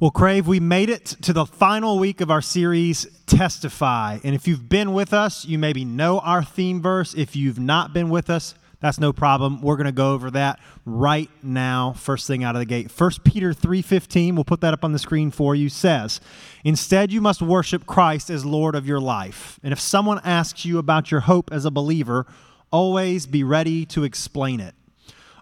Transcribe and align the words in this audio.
Well, 0.00 0.10
Crave, 0.10 0.48
we 0.48 0.58
made 0.58 0.90
it 0.90 1.06
to 1.22 1.32
the 1.32 1.46
final 1.46 2.00
week 2.00 2.20
of 2.20 2.28
our 2.28 2.42
series, 2.42 3.06
Testify. 3.26 4.18
And 4.24 4.34
if 4.34 4.48
you've 4.48 4.68
been 4.68 4.92
with 4.92 5.12
us, 5.12 5.44
you 5.44 5.56
maybe 5.56 5.84
know 5.84 6.18
our 6.18 6.42
theme 6.42 6.82
verse. 6.82 7.14
If 7.14 7.36
you've 7.36 7.60
not 7.60 7.94
been 7.94 8.10
with 8.10 8.28
us, 8.28 8.56
that's 8.80 8.98
no 8.98 9.12
problem. 9.12 9.62
We're 9.62 9.76
going 9.76 9.86
to 9.86 9.92
go 9.92 10.12
over 10.12 10.32
that 10.32 10.58
right 10.84 11.30
now, 11.44 11.92
first 11.92 12.26
thing 12.26 12.42
out 12.42 12.56
of 12.56 12.58
the 12.58 12.66
gate. 12.66 12.90
1 12.90 13.10
Peter 13.22 13.54
3:15, 13.54 14.34
we'll 14.34 14.42
put 14.42 14.62
that 14.62 14.74
up 14.74 14.84
on 14.84 14.90
the 14.90 14.98
screen 14.98 15.30
for 15.30 15.54
you, 15.54 15.68
says, 15.68 16.20
"Instead 16.64 17.12
you 17.12 17.20
must 17.20 17.40
worship 17.40 17.86
Christ 17.86 18.30
as 18.30 18.44
Lord 18.44 18.74
of 18.74 18.88
your 18.88 19.00
life. 19.00 19.60
And 19.62 19.72
if 19.72 19.78
someone 19.78 20.20
asks 20.24 20.64
you 20.64 20.78
about 20.78 21.12
your 21.12 21.20
hope 21.20 21.50
as 21.52 21.64
a 21.64 21.70
believer, 21.70 22.26
always 22.72 23.28
be 23.28 23.44
ready 23.44 23.86
to 23.86 24.02
explain 24.02 24.58
it." 24.58 24.74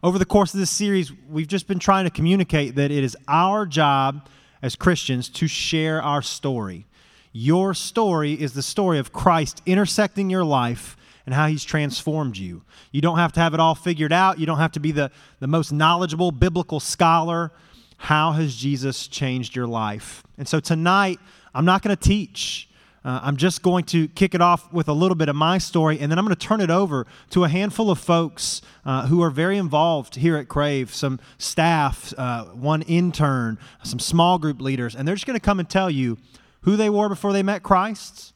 Over 0.03 0.19
the 0.19 0.27
course 0.27 0.53
of 0.53 0.61
this 0.61 0.71
series, 0.71 1.11
we've 1.27 1.49
just 1.49 1.67
been 1.67 1.79
trying 1.79 2.05
to 2.05 2.11
communicate 2.11 2.75
that 2.75 2.91
it 2.91 3.03
is 3.03 3.17
our 3.27 3.65
job 3.65 4.29
as 4.63 4.77
Christians 4.77 5.29
to 5.29 5.47
share 5.47 6.01
our 6.01 6.23
story. 6.23 6.87
Your 7.33 7.75
story 7.75 8.35
is 8.35 8.53
the 8.53 8.63
story 8.63 8.99
of 8.99 9.13
Christ 9.13 9.63
intersecting 9.67 10.31
your 10.31 10.45
life 10.45 10.97
and 11.27 11.35
how 11.35 11.47
he's 11.47 11.65
transformed 11.65 12.37
you. 12.37 12.63
You 12.91 13.01
don't 13.01 13.19
have 13.19 13.33
to 13.33 13.41
have 13.41 13.55
it 13.55 13.61
all 13.61 13.75
figured 13.75 14.13
out, 14.13 14.39
you 14.39 14.47
don't 14.47 14.59
have 14.59 14.73
to 14.73 14.81
be 14.81 14.93
the, 14.93 15.11
the 15.41 15.47
most 15.47 15.73
knowledgeable 15.73 16.31
biblical 16.31 16.81
scholar. 16.81 17.53
How 17.97 18.33
has 18.33 18.57
Jesus 18.57 19.07
changed 19.07 19.55
your 19.55 19.67
life? 19.67 20.25
And 20.37 20.49
so 20.49 20.59
tonight, 20.61 21.21
I'm 21.55 21.65
not 21.65 21.83
going 21.83 21.97
to 21.97 22.03
teach. 22.03 22.69
Uh, 23.05 23.19
I'm 23.23 23.37
just 23.37 23.63
going 23.63 23.85
to 23.87 24.07
kick 24.09 24.35
it 24.35 24.41
off 24.41 24.73
with 24.73 24.87
a 24.89 24.93
little 24.93 25.17
bit 25.17 25.29
of 25.29 25.35
my 25.35 25.59
story, 25.59 25.99
and 25.99 26.11
then 26.11 26.19
I'm 26.19 26.25
going 26.25 26.37
to 26.37 26.47
turn 26.47 26.61
it 26.61 26.71
over 26.71 27.07
to 27.31 27.43
a 27.43 27.49
handful 27.49 27.91
of 27.91 27.99
folks 27.99 28.63
uh, 28.85 29.09
who 29.09 29.23
are 29.23 29.31
very 29.31 29.59
involved 29.59 30.17
here 30.17 30.37
at 30.37 30.49
Crave 30.49 30.95
some 30.95 31.19
staff, 31.37 32.15
uh, 32.17 32.45
one 32.47 32.83
intern, 32.83 33.59
some 33.83 33.99
small 33.99 34.39
group 34.39 34.61
leaders, 34.61 34.95
and 34.95 35.07
they're 35.07 35.17
just 35.17 35.27
going 35.27 35.39
to 35.39 35.45
come 35.45 35.59
and 35.59 35.69
tell 35.69 35.91
you 35.91 36.17
who 36.61 36.77
they 36.77 36.89
were 36.89 37.09
before 37.09 37.33
they 37.33 37.43
met 37.43 37.65
Christ, 37.65 38.33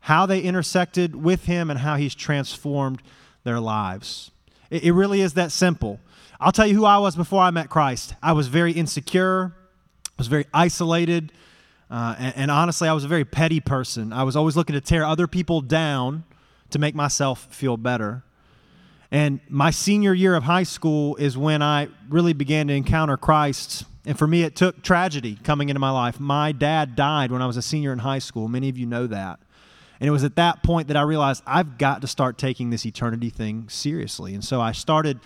how 0.00 0.26
they 0.26 0.40
intersected 0.40 1.16
with 1.16 1.46
Him, 1.46 1.70
and 1.70 1.80
how 1.80 1.96
He's 1.96 2.14
transformed 2.14 3.00
their 3.44 3.60
lives. 3.60 4.30
It, 4.68 4.84
it 4.84 4.92
really 4.92 5.22
is 5.22 5.32
that 5.34 5.52
simple. 5.52 6.00
I'll 6.38 6.52
tell 6.52 6.66
you 6.66 6.74
who 6.74 6.84
I 6.84 6.98
was 6.98 7.16
before 7.16 7.40
I 7.40 7.50
met 7.50 7.70
Christ. 7.70 8.14
I 8.22 8.32
was 8.32 8.48
very 8.48 8.72
insecure, 8.72 9.54
I 10.06 10.14
was 10.18 10.26
very 10.26 10.44
isolated. 10.52 11.32
Uh, 11.92 12.14
and, 12.18 12.36
and, 12.36 12.50
honestly, 12.50 12.88
I 12.88 12.94
was 12.94 13.04
a 13.04 13.08
very 13.08 13.26
petty 13.26 13.60
person. 13.60 14.14
I 14.14 14.22
was 14.22 14.34
always 14.34 14.56
looking 14.56 14.72
to 14.72 14.80
tear 14.80 15.04
other 15.04 15.26
people 15.26 15.60
down 15.60 16.24
to 16.70 16.78
make 16.78 16.94
myself 16.94 17.46
feel 17.50 17.76
better. 17.76 18.24
And 19.10 19.40
my 19.50 19.70
senior 19.70 20.14
year 20.14 20.34
of 20.34 20.44
high 20.44 20.62
school 20.62 21.16
is 21.16 21.36
when 21.36 21.60
I 21.60 21.88
really 22.08 22.32
began 22.32 22.68
to 22.68 22.72
encounter 22.72 23.18
Christ. 23.18 23.84
And 24.06 24.18
for 24.18 24.26
me, 24.26 24.42
it 24.42 24.56
took 24.56 24.82
tragedy 24.82 25.38
coming 25.44 25.68
into 25.68 25.80
my 25.80 25.90
life. 25.90 26.18
My 26.18 26.50
dad 26.50 26.96
died 26.96 27.30
when 27.30 27.42
I 27.42 27.46
was 27.46 27.58
a 27.58 27.62
senior 27.62 27.92
in 27.92 27.98
high 27.98 28.20
school. 28.20 28.48
Many 28.48 28.70
of 28.70 28.78
you 28.78 28.86
know 28.86 29.06
that. 29.08 29.38
And 30.00 30.08
it 30.08 30.12
was 30.12 30.24
at 30.24 30.36
that 30.36 30.62
point 30.62 30.88
that 30.88 30.96
I 30.96 31.02
realized 31.02 31.42
I've 31.46 31.76
got 31.76 32.00
to 32.00 32.06
start 32.06 32.38
taking 32.38 32.70
this 32.70 32.86
eternity 32.86 33.28
thing 33.28 33.68
seriously. 33.68 34.32
And 34.32 34.42
so 34.42 34.62
I 34.62 34.72
started 34.72 35.20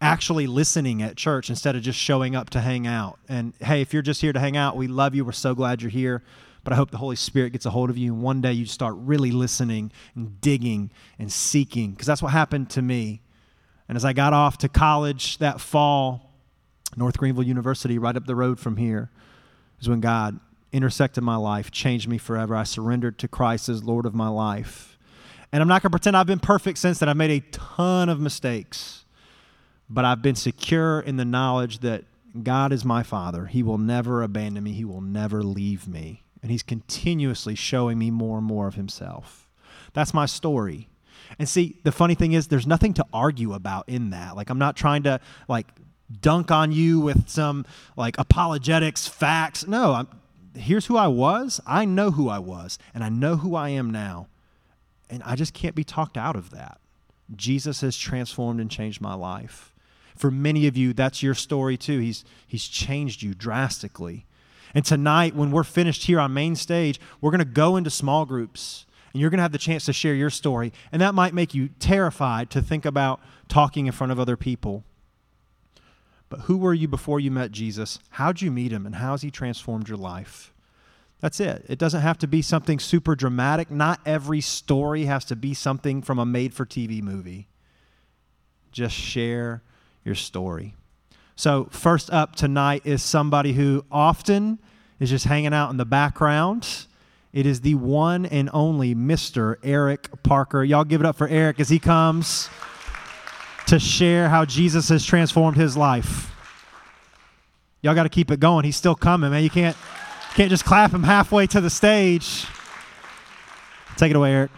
actually 0.00 0.46
listening 0.46 1.02
at 1.02 1.16
church 1.16 1.48
instead 1.48 1.74
of 1.74 1.82
just 1.82 1.98
showing 1.98 2.36
up 2.36 2.50
to 2.50 2.60
hang 2.60 2.86
out. 2.86 3.18
And 3.28 3.54
hey, 3.60 3.80
if 3.80 3.92
you're 3.92 4.02
just 4.02 4.20
here 4.20 4.32
to 4.32 4.40
hang 4.40 4.56
out, 4.56 4.76
we 4.76 4.88
love 4.88 5.14
you. 5.14 5.24
We're 5.24 5.32
so 5.32 5.54
glad 5.54 5.82
you're 5.82 5.90
here. 5.90 6.22
But 6.64 6.72
I 6.72 6.76
hope 6.76 6.90
the 6.90 6.98
Holy 6.98 7.16
Spirit 7.16 7.52
gets 7.52 7.64
a 7.64 7.70
hold 7.70 7.90
of 7.90 7.96
you 7.96 8.12
and 8.12 8.22
one 8.22 8.40
day 8.40 8.52
you 8.52 8.66
start 8.66 8.94
really 8.98 9.30
listening 9.30 9.92
and 10.16 10.40
digging 10.40 10.90
and 11.18 11.30
seeking 11.30 11.92
because 11.92 12.06
that's 12.06 12.20
what 12.20 12.32
happened 12.32 12.70
to 12.70 12.82
me. 12.82 13.22
And 13.88 13.94
as 13.94 14.04
I 14.04 14.12
got 14.12 14.32
off 14.32 14.58
to 14.58 14.68
college 14.68 15.38
that 15.38 15.60
fall, 15.60 16.32
North 16.96 17.18
Greenville 17.18 17.44
University, 17.44 17.98
right 17.98 18.16
up 18.16 18.26
the 18.26 18.34
road 18.34 18.58
from 18.58 18.76
here, 18.76 19.10
is 19.80 19.88
when 19.88 20.00
God 20.00 20.40
intersected 20.72 21.22
my 21.22 21.36
life, 21.36 21.70
changed 21.70 22.08
me 22.08 22.18
forever. 22.18 22.56
I 22.56 22.64
surrendered 22.64 23.18
to 23.20 23.28
Christ 23.28 23.68
as 23.68 23.84
Lord 23.84 24.04
of 24.04 24.14
my 24.14 24.28
life. 24.28 24.98
And 25.52 25.62
I'm 25.62 25.68
not 25.68 25.82
going 25.82 25.90
to 25.90 25.98
pretend 25.98 26.16
I've 26.16 26.26
been 26.26 26.40
perfect 26.40 26.78
since 26.78 26.98
then. 26.98 27.08
I've 27.08 27.16
made 27.16 27.30
a 27.30 27.40
ton 27.52 28.08
of 28.08 28.18
mistakes 28.18 29.05
but 29.88 30.04
I've 30.04 30.22
been 30.22 30.34
secure 30.34 31.00
in 31.00 31.16
the 31.16 31.24
knowledge 31.24 31.80
that 31.80 32.04
God 32.42 32.72
is 32.72 32.84
my 32.84 33.02
Father. 33.02 33.46
He 33.46 33.62
will 33.62 33.78
never 33.78 34.22
abandon 34.22 34.64
me, 34.64 34.72
He 34.72 34.84
will 34.84 35.00
never 35.00 35.42
leave 35.42 35.88
me. 35.88 36.22
And 36.42 36.50
He's 36.50 36.62
continuously 36.62 37.54
showing 37.54 37.98
me 37.98 38.10
more 38.10 38.38
and 38.38 38.46
more 38.46 38.66
of 38.66 38.74
Himself. 38.74 39.48
That's 39.92 40.12
my 40.12 40.26
story. 40.26 40.88
And 41.38 41.48
see, 41.48 41.80
the 41.82 41.92
funny 41.92 42.14
thing 42.14 42.32
is, 42.32 42.48
there's 42.48 42.66
nothing 42.66 42.94
to 42.94 43.06
argue 43.12 43.52
about 43.52 43.88
in 43.88 44.10
that. 44.10 44.36
Like, 44.36 44.50
I'm 44.50 44.58
not 44.58 44.76
trying 44.76 45.02
to, 45.04 45.20
like, 45.48 45.66
dunk 46.20 46.50
on 46.50 46.72
you 46.72 47.00
with 47.00 47.28
some, 47.28 47.64
like, 47.96 48.16
apologetics, 48.18 49.06
facts. 49.06 49.66
No, 49.66 49.92
I'm, 49.92 50.08
here's 50.54 50.86
who 50.86 50.96
I 50.96 51.08
was. 51.08 51.60
I 51.66 51.84
know 51.84 52.10
who 52.10 52.28
I 52.28 52.38
was, 52.38 52.78
and 52.94 53.02
I 53.02 53.08
know 53.08 53.36
who 53.36 53.54
I 53.54 53.70
am 53.70 53.90
now. 53.90 54.28
And 55.10 55.22
I 55.24 55.36
just 55.36 55.54
can't 55.54 55.74
be 55.74 55.84
talked 55.84 56.16
out 56.16 56.36
of 56.36 56.50
that. 56.50 56.80
Jesus 57.34 57.80
has 57.80 57.96
transformed 57.96 58.60
and 58.60 58.70
changed 58.70 59.00
my 59.00 59.14
life. 59.14 59.72
For 60.16 60.30
many 60.30 60.66
of 60.66 60.76
you, 60.76 60.92
that's 60.92 61.22
your 61.22 61.34
story 61.34 61.76
too. 61.76 61.98
He's, 61.98 62.24
he's 62.46 62.66
changed 62.66 63.22
you 63.22 63.34
drastically. 63.34 64.26
And 64.74 64.84
tonight, 64.84 65.34
when 65.34 65.50
we're 65.50 65.64
finished 65.64 66.04
here 66.04 66.20
on 66.20 66.34
main 66.34 66.56
stage, 66.56 67.00
we're 67.20 67.30
going 67.30 67.38
to 67.38 67.44
go 67.44 67.76
into 67.76 67.90
small 67.90 68.24
groups 68.24 68.86
and 69.12 69.20
you're 69.20 69.30
going 69.30 69.38
to 69.38 69.42
have 69.42 69.52
the 69.52 69.58
chance 69.58 69.86
to 69.86 69.94
share 69.94 70.14
your 70.14 70.28
story. 70.28 70.72
And 70.92 71.00
that 71.00 71.14
might 71.14 71.32
make 71.32 71.54
you 71.54 71.70
terrified 71.78 72.50
to 72.50 72.60
think 72.60 72.84
about 72.84 73.20
talking 73.48 73.86
in 73.86 73.92
front 73.92 74.12
of 74.12 74.20
other 74.20 74.36
people. 74.36 74.84
But 76.28 76.40
who 76.40 76.58
were 76.58 76.74
you 76.74 76.88
before 76.88 77.20
you 77.20 77.30
met 77.30 77.52
Jesus? 77.52 77.98
How'd 78.10 78.42
you 78.42 78.50
meet 78.50 78.72
him? 78.72 78.84
And 78.84 78.96
how's 78.96 79.22
he 79.22 79.30
transformed 79.30 79.88
your 79.88 79.96
life? 79.96 80.52
That's 81.20 81.40
it. 81.40 81.64
It 81.68 81.78
doesn't 81.78 82.02
have 82.02 82.18
to 82.18 82.26
be 82.26 82.42
something 82.42 82.78
super 82.78 83.14
dramatic. 83.14 83.70
Not 83.70 84.00
every 84.04 84.40
story 84.40 85.06
has 85.06 85.24
to 85.26 85.36
be 85.36 85.54
something 85.54 86.02
from 86.02 86.18
a 86.18 86.26
made 86.26 86.52
for 86.52 86.66
TV 86.66 87.02
movie. 87.02 87.48
Just 88.70 88.94
share 88.94 89.62
your 90.06 90.14
story. 90.14 90.74
So, 91.34 91.68
first 91.70 92.10
up 92.10 92.36
tonight 92.36 92.82
is 92.86 93.02
somebody 93.02 93.52
who 93.52 93.84
often 93.90 94.58
is 94.98 95.10
just 95.10 95.26
hanging 95.26 95.52
out 95.52 95.70
in 95.70 95.76
the 95.76 95.84
background. 95.84 96.86
It 97.32 97.44
is 97.44 97.60
the 97.60 97.74
one 97.74 98.24
and 98.24 98.48
only 98.54 98.94
Mr. 98.94 99.56
Eric 99.62 100.22
Parker. 100.22 100.64
Y'all 100.64 100.84
give 100.84 101.00
it 101.00 101.06
up 101.06 101.16
for 101.16 101.28
Eric 101.28 101.60
as 101.60 101.68
he 101.68 101.78
comes 101.78 102.48
to 103.66 103.78
share 103.78 104.30
how 104.30 104.46
Jesus 104.46 104.88
has 104.88 105.04
transformed 105.04 105.58
his 105.58 105.76
life. 105.76 106.32
Y'all 107.82 107.94
got 107.94 108.04
to 108.04 108.08
keep 108.08 108.30
it 108.30 108.40
going. 108.40 108.64
He's 108.64 108.76
still 108.76 108.94
coming, 108.94 109.30
man. 109.30 109.42
You 109.42 109.50
can't 109.50 109.76
can't 110.34 110.50
just 110.50 110.64
clap 110.64 110.92
him 110.92 111.02
halfway 111.02 111.46
to 111.48 111.60
the 111.60 111.70
stage. 111.70 112.46
Take 113.96 114.10
it 114.10 114.16
away, 114.16 114.32
Eric. 114.32 114.50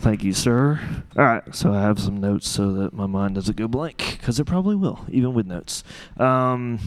Thank 0.00 0.24
you, 0.24 0.32
sir. 0.32 0.80
All 1.14 1.24
right, 1.24 1.54
so 1.54 1.74
I 1.74 1.82
have 1.82 1.98
some 2.00 2.16
notes 2.16 2.48
so 2.48 2.72
that 2.72 2.94
my 2.94 3.04
mind 3.04 3.34
doesn't 3.34 3.58
go 3.58 3.68
blank, 3.68 4.16
because 4.18 4.40
it 4.40 4.46
probably 4.46 4.74
will, 4.74 5.04
even 5.10 5.34
with 5.34 5.46
notes. 5.46 5.84
Um, 6.16 6.80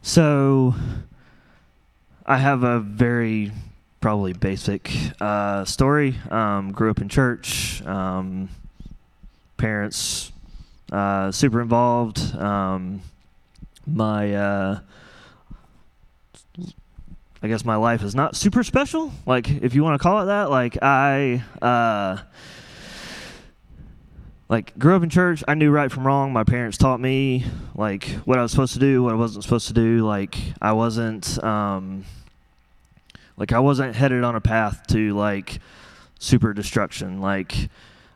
so 0.00 0.74
I 2.24 2.38
have 2.38 2.62
a 2.62 2.80
very 2.80 3.52
probably 4.00 4.32
basic 4.32 4.90
uh, 5.20 5.66
story. 5.66 6.16
Um, 6.30 6.72
grew 6.72 6.90
up 6.90 7.02
in 7.02 7.10
church. 7.10 7.82
Um, 7.82 8.48
parents 9.58 10.32
uh, 10.90 11.30
super 11.32 11.60
involved. 11.60 12.34
Um, 12.34 13.02
my 13.86 14.34
uh, 14.34 14.80
I 17.42 17.48
guess 17.48 17.64
my 17.64 17.76
life 17.76 18.02
is 18.02 18.14
not 18.14 18.34
super 18.34 18.64
special. 18.64 19.12
Like, 19.24 19.48
if 19.48 19.74
you 19.74 19.84
want 19.84 20.00
to 20.00 20.02
call 20.02 20.22
it 20.22 20.26
that, 20.26 20.50
like 20.50 20.76
I, 20.82 21.44
uh, 21.62 22.18
like 24.48 24.76
grew 24.78 24.96
up 24.96 25.02
in 25.02 25.10
church. 25.10 25.44
I 25.46 25.54
knew 25.54 25.70
right 25.70 25.90
from 25.92 26.06
wrong. 26.06 26.32
My 26.32 26.44
parents 26.44 26.78
taught 26.78 27.00
me 27.00 27.44
like 27.74 28.06
what 28.24 28.38
I 28.38 28.42
was 28.42 28.50
supposed 28.50 28.72
to 28.72 28.78
do, 28.78 29.02
what 29.02 29.12
I 29.12 29.16
wasn't 29.16 29.44
supposed 29.44 29.68
to 29.68 29.74
do. 29.74 30.04
Like 30.06 30.36
I 30.60 30.72
wasn't, 30.72 31.42
um, 31.44 32.04
like 33.36 33.52
I 33.52 33.60
wasn't 33.60 33.94
headed 33.94 34.24
on 34.24 34.34
a 34.34 34.40
path 34.40 34.86
to 34.88 35.14
like 35.14 35.60
super 36.18 36.54
destruction. 36.54 37.20
Like 37.20 37.68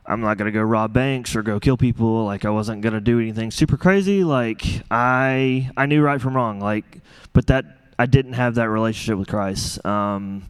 I'm 0.05 0.21
not 0.21 0.37
gonna 0.37 0.51
go 0.51 0.61
rob 0.61 0.91
banks 0.91 1.35
or 1.35 1.43
go 1.43 1.59
kill 1.59 1.77
people. 1.77 2.25
Like 2.25 2.45
I 2.45 2.49
wasn't 2.49 2.81
gonna 2.81 2.99
do 2.99 3.19
anything 3.19 3.51
super 3.51 3.77
crazy. 3.77 4.23
Like 4.23 4.65
I, 4.89 5.69
I 5.77 5.85
knew 5.85 6.01
right 6.01 6.19
from 6.19 6.35
wrong. 6.35 6.59
Like, 6.59 7.01
but 7.31 7.47
that 7.47 7.77
I 7.97 8.05
didn't 8.05 8.33
have 8.33 8.55
that 8.55 8.69
relationship 8.69 9.17
with 9.17 9.27
Christ. 9.27 9.85
Um, 9.85 10.45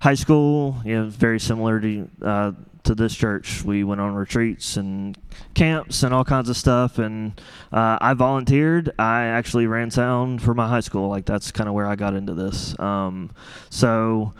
high 0.00 0.14
school, 0.14 0.76
you 0.84 0.94
know, 0.96 1.08
very 1.08 1.40
similar 1.40 1.80
to 1.80 2.10
uh, 2.22 2.52
to 2.84 2.94
this 2.94 3.14
church. 3.14 3.62
We 3.62 3.84
went 3.84 4.00
on 4.00 4.14
retreats 4.14 4.76
and 4.76 5.16
camps 5.54 6.02
and 6.02 6.14
all 6.14 6.24
kinds 6.24 6.48
of 6.48 6.56
stuff. 6.56 6.98
And 6.98 7.40
uh, 7.72 7.98
I 8.00 8.14
volunteered. 8.14 8.92
I 8.98 9.24
actually 9.24 9.66
ran 9.66 9.90
sound 9.90 10.42
for 10.42 10.54
my 10.54 10.68
high 10.68 10.80
school. 10.80 11.08
Like 11.08 11.26
that's 11.26 11.52
kind 11.52 11.68
of 11.68 11.74
where 11.74 11.86
I 11.86 11.96
got 11.96 12.14
into 12.14 12.34
this. 12.34 12.78
Um, 12.78 13.30
so 13.70 14.32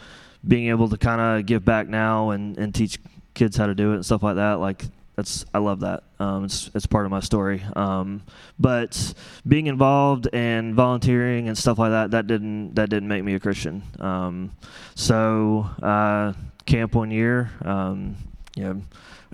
being 0.47 0.69
able 0.69 0.89
to 0.89 0.97
kind 0.97 1.21
of 1.21 1.47
give 1.47 1.65
back 1.65 1.89
now 1.89 2.31
and, 2.31 2.57
and 2.59 2.75
teach 2.75 2.99
kids 3.35 3.57
how 3.57 3.67
to 3.67 3.75
do 3.75 3.93
it 3.93 3.97
and 3.97 4.07
stuff 4.07 4.23
like 4.23 4.37
that, 4.37 4.55
like 4.55 4.85
that's 5.19 5.45
I 5.53 5.59
love 5.59 5.81
that. 5.81 6.05
Um, 6.21 6.45
it's 6.45 6.71
it's 6.77 6.87
part 6.87 7.05
of 7.05 7.11
my 7.11 7.19
story. 7.19 7.65
Um, 7.75 8.23
but 8.57 9.15
being 9.49 9.67
involved 9.67 10.29
and 10.33 10.77
volunteering 10.77 11.49
and 11.49 11.59
stuff 11.59 11.77
like 11.77 11.91
that 11.91 12.13
that 12.13 12.29
didn't 12.29 12.77
that 12.77 12.89
didn't 12.89 13.09
make 13.09 13.25
me 13.25 13.35
a 13.35 13.41
Christian. 13.41 13.83
Um, 13.99 14.53
so 14.95 15.69
uh, 15.83 16.35
camp 16.67 16.95
one 16.95 17.11
year, 17.11 17.51
um, 17.63 18.15
you 18.55 18.63
know, 18.63 18.83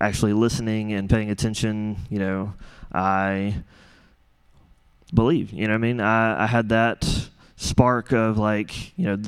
actually 0.00 0.32
listening 0.32 0.94
and 0.94 1.10
paying 1.10 1.28
attention. 1.28 1.98
You 2.08 2.18
know, 2.18 2.54
I 2.90 3.56
believe. 5.12 5.52
You 5.52 5.66
know, 5.66 5.74
what 5.74 5.84
I 5.84 5.86
mean, 5.86 6.00
I 6.00 6.44
I 6.44 6.46
had 6.46 6.70
that 6.70 7.28
spark 7.56 8.10
of 8.12 8.38
like 8.38 8.96
you 8.98 9.04
know. 9.04 9.18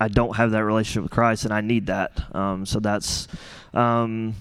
I 0.00 0.08
don't 0.08 0.34
have 0.36 0.50
that 0.52 0.64
relationship 0.64 1.02
with 1.02 1.12
Christ, 1.12 1.44
and 1.44 1.52
I 1.54 1.60
need 1.60 1.86
that. 1.86 2.34
Um, 2.34 2.66
so 2.66 2.80
that's 2.80 3.28
um, 3.74 4.34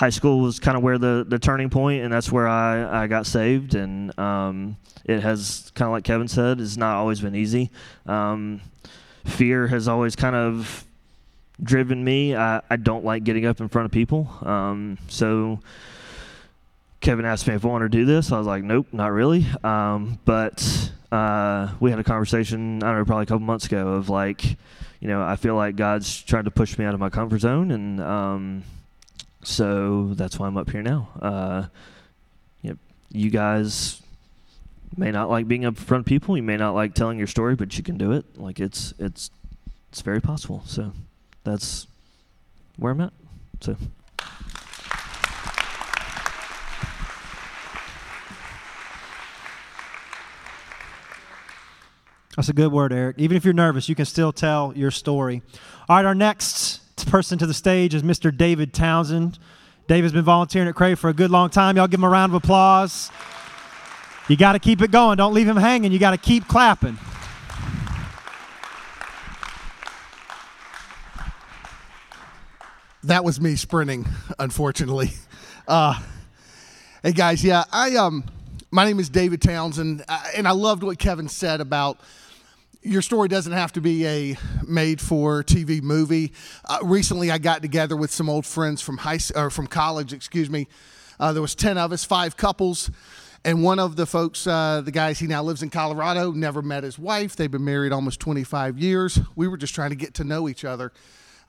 high 0.00 0.08
school 0.08 0.40
was 0.40 0.58
kind 0.58 0.78
of 0.78 0.82
where 0.82 0.96
the, 0.96 1.26
the 1.28 1.38
turning 1.38 1.68
point, 1.68 2.02
and 2.02 2.10
that's 2.10 2.32
where 2.32 2.48
I, 2.48 3.02
I 3.02 3.06
got 3.06 3.26
saved. 3.26 3.74
And 3.74 4.18
um, 4.18 4.78
it 5.04 5.20
has 5.20 5.70
kind 5.74 5.88
of 5.88 5.92
like 5.92 6.04
Kevin 6.04 6.26
said, 6.26 6.58
it's 6.58 6.78
not 6.78 6.96
always 6.96 7.20
been 7.20 7.34
easy. 7.34 7.70
Um, 8.06 8.62
fear 9.26 9.66
has 9.66 9.88
always 9.88 10.16
kind 10.16 10.34
of 10.34 10.86
driven 11.62 12.02
me. 12.02 12.34
I, 12.34 12.62
I 12.70 12.76
don't 12.76 13.04
like 13.04 13.24
getting 13.24 13.44
up 13.44 13.60
in 13.60 13.68
front 13.68 13.84
of 13.84 13.92
people. 13.92 14.26
Um, 14.40 14.96
so 15.08 15.60
Kevin 17.02 17.26
asked 17.26 17.46
me 17.46 17.52
if 17.52 17.66
I 17.66 17.68
wanted 17.68 17.92
to 17.92 17.98
do 17.98 18.06
this. 18.06 18.32
I 18.32 18.38
was 18.38 18.46
like, 18.46 18.64
nope, 18.64 18.86
not 18.92 19.12
really. 19.12 19.44
Um, 19.62 20.18
but 20.24 20.92
uh, 21.12 21.74
we 21.78 21.90
had 21.90 22.00
a 22.00 22.04
conversation, 22.04 22.82
I 22.82 22.86
don't 22.86 23.00
know, 23.00 23.04
probably 23.04 23.24
a 23.24 23.26
couple 23.26 23.40
months 23.40 23.66
ago 23.66 23.88
of 23.88 24.08
like, 24.08 24.46
you 25.00 25.08
know, 25.08 25.20
I 25.22 25.36
feel 25.36 25.56
like 25.56 25.76
God's 25.76 26.22
trying 26.22 26.44
to 26.44 26.50
push 26.50 26.78
me 26.78 26.86
out 26.86 26.94
of 26.94 27.00
my 27.00 27.10
comfort 27.10 27.40
zone, 27.40 27.70
and 27.70 28.00
um, 28.00 28.64
so 29.42 30.12
that's 30.14 30.38
why 30.38 30.46
I'm 30.46 30.56
up 30.56 30.70
here 30.70 30.82
now. 30.82 31.08
Uh, 31.20 31.66
you, 32.62 32.70
know, 32.70 32.78
you 33.10 33.30
guys 33.30 34.02
may 34.96 35.10
not 35.10 35.30
like 35.30 35.48
being 35.48 35.64
up 35.64 35.76
front 35.76 36.02
of 36.02 36.06
people. 36.06 36.36
You 36.36 36.42
may 36.42 36.56
not 36.56 36.74
like 36.74 36.94
telling 36.94 37.18
your 37.18 37.26
story, 37.26 37.54
but 37.54 37.76
you 37.76 37.82
can 37.82 37.96
do 37.96 38.12
it. 38.12 38.38
Like 38.38 38.60
it's 38.60 38.92
it's 38.98 39.30
it's 39.90 40.02
very 40.02 40.20
possible. 40.20 40.62
So 40.66 40.92
that's 41.44 41.86
where 42.76 42.92
I'm 42.92 43.00
at. 43.00 43.12
So. 43.60 43.76
That's 52.36 52.48
a 52.48 52.54
good 52.54 52.72
word, 52.72 52.92
Eric. 52.92 53.16
Even 53.18 53.36
if 53.36 53.44
you're 53.44 53.52
nervous, 53.52 53.88
you 53.88 53.94
can 53.94 54.06
still 54.06 54.32
tell 54.32 54.72
your 54.74 54.90
story. 54.90 55.42
All 55.88 55.96
right, 55.96 56.04
our 56.06 56.14
next 56.14 56.79
person 57.04 57.38
to 57.38 57.46
the 57.46 57.54
stage 57.54 57.94
is 57.94 58.02
Mr. 58.02 58.36
David 58.36 58.72
Townsend. 58.72 59.38
David's 59.86 60.12
been 60.12 60.24
volunteering 60.24 60.68
at 60.68 60.74
Crave 60.74 60.98
for 60.98 61.10
a 61.10 61.14
good 61.14 61.30
long 61.30 61.50
time. 61.50 61.76
Y'all 61.76 61.88
give 61.88 62.00
him 62.00 62.04
a 62.04 62.08
round 62.08 62.30
of 62.30 62.34
applause. 62.34 63.10
You 64.28 64.36
got 64.36 64.52
to 64.52 64.58
keep 64.58 64.80
it 64.82 64.90
going. 64.90 65.16
Don't 65.16 65.34
leave 65.34 65.48
him 65.48 65.56
hanging. 65.56 65.90
You 65.90 65.98
got 65.98 66.12
to 66.12 66.16
keep 66.16 66.46
clapping. 66.46 66.96
That 73.02 73.24
was 73.24 73.40
me 73.40 73.56
sprinting, 73.56 74.06
unfortunately. 74.38 75.10
Uh, 75.66 76.00
hey 77.02 77.12
guys, 77.12 77.42
yeah, 77.42 77.64
I 77.72 77.96
um, 77.96 78.24
my 78.70 78.84
name 78.84 79.00
is 79.00 79.08
David 79.08 79.40
Townsend, 79.40 80.04
uh, 80.08 80.22
and 80.36 80.46
I 80.46 80.50
loved 80.50 80.82
what 80.82 80.98
Kevin 80.98 81.28
said 81.28 81.60
about 81.60 81.98
your 82.82 83.02
story 83.02 83.28
doesn't 83.28 83.52
have 83.52 83.72
to 83.72 83.80
be 83.80 84.06
a 84.06 84.36
made 84.66 85.00
for 85.00 85.42
TV 85.42 85.82
movie. 85.82 86.32
Uh, 86.64 86.78
recently, 86.82 87.30
I 87.30 87.38
got 87.38 87.62
together 87.62 87.94
with 87.94 88.10
some 88.10 88.28
old 88.28 88.46
friends 88.46 88.80
from 88.80 88.98
high 88.98 89.18
or 89.36 89.50
from 89.50 89.66
college. 89.66 90.12
Excuse 90.12 90.48
me. 90.48 90.66
Uh, 91.18 91.32
there 91.32 91.42
was 91.42 91.54
ten 91.54 91.76
of 91.76 91.92
us, 91.92 92.04
five 92.04 92.36
couples, 92.38 92.90
and 93.44 93.62
one 93.62 93.78
of 93.78 93.96
the 93.96 94.06
folks, 94.06 94.46
uh, 94.46 94.80
the 94.82 94.90
guys, 94.90 95.18
he 95.18 95.26
now 95.26 95.42
lives 95.42 95.62
in 95.62 95.68
Colorado. 95.68 96.32
Never 96.32 96.62
met 96.62 96.82
his 96.82 96.98
wife. 96.98 97.36
They've 97.36 97.50
been 97.50 97.64
married 97.64 97.92
almost 97.92 98.18
25 98.20 98.78
years. 98.78 99.18
We 99.36 99.46
were 99.46 99.58
just 99.58 99.74
trying 99.74 99.90
to 99.90 99.96
get 99.96 100.14
to 100.14 100.24
know 100.24 100.48
each 100.48 100.64
other 100.64 100.92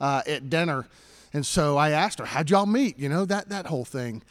uh, 0.02 0.24
at 0.28 0.50
dinner, 0.50 0.88
and 1.34 1.46
so 1.46 1.78
I 1.78 1.92
asked 1.92 2.20
her, 2.20 2.26
"How'd 2.26 2.50
y'all 2.50 2.66
meet?" 2.66 3.00
You 3.00 3.08
know 3.08 3.24
that 3.26 3.48
that 3.50 3.68
whole 3.68 3.86
thing. 3.86 4.22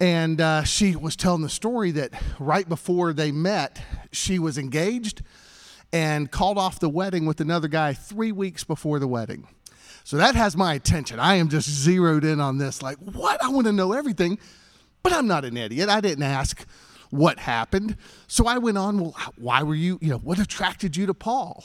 And 0.00 0.40
uh, 0.40 0.64
she 0.64 0.96
was 0.96 1.14
telling 1.14 1.42
the 1.42 1.50
story 1.50 1.90
that 1.92 2.10
right 2.40 2.68
before 2.68 3.12
they 3.12 3.30
met, 3.30 3.80
she 4.10 4.38
was 4.38 4.58
engaged 4.58 5.22
and 5.92 6.30
called 6.30 6.58
off 6.58 6.80
the 6.80 6.88
wedding 6.88 7.26
with 7.26 7.40
another 7.40 7.68
guy 7.68 7.92
three 7.92 8.32
weeks 8.32 8.64
before 8.64 8.98
the 8.98 9.06
wedding. 9.06 9.46
So 10.04 10.16
that 10.16 10.34
has 10.34 10.56
my 10.56 10.74
attention. 10.74 11.20
I 11.20 11.36
am 11.36 11.48
just 11.48 11.68
zeroed 11.68 12.24
in 12.24 12.40
on 12.40 12.58
this. 12.58 12.82
Like, 12.82 12.98
what? 12.98 13.42
I 13.42 13.50
want 13.50 13.66
to 13.66 13.72
know 13.72 13.92
everything, 13.92 14.38
but 15.02 15.12
I'm 15.12 15.26
not 15.26 15.44
an 15.44 15.56
idiot. 15.56 15.88
I 15.88 16.00
didn't 16.00 16.24
ask 16.24 16.66
what 17.10 17.38
happened. 17.38 17.96
So 18.26 18.46
I 18.46 18.58
went 18.58 18.78
on, 18.78 18.98
well, 18.98 19.16
why 19.36 19.62
were 19.62 19.74
you, 19.74 19.98
you 20.00 20.10
know, 20.10 20.18
what 20.18 20.38
attracted 20.38 20.96
you 20.96 21.06
to 21.06 21.14
Paul? 21.14 21.64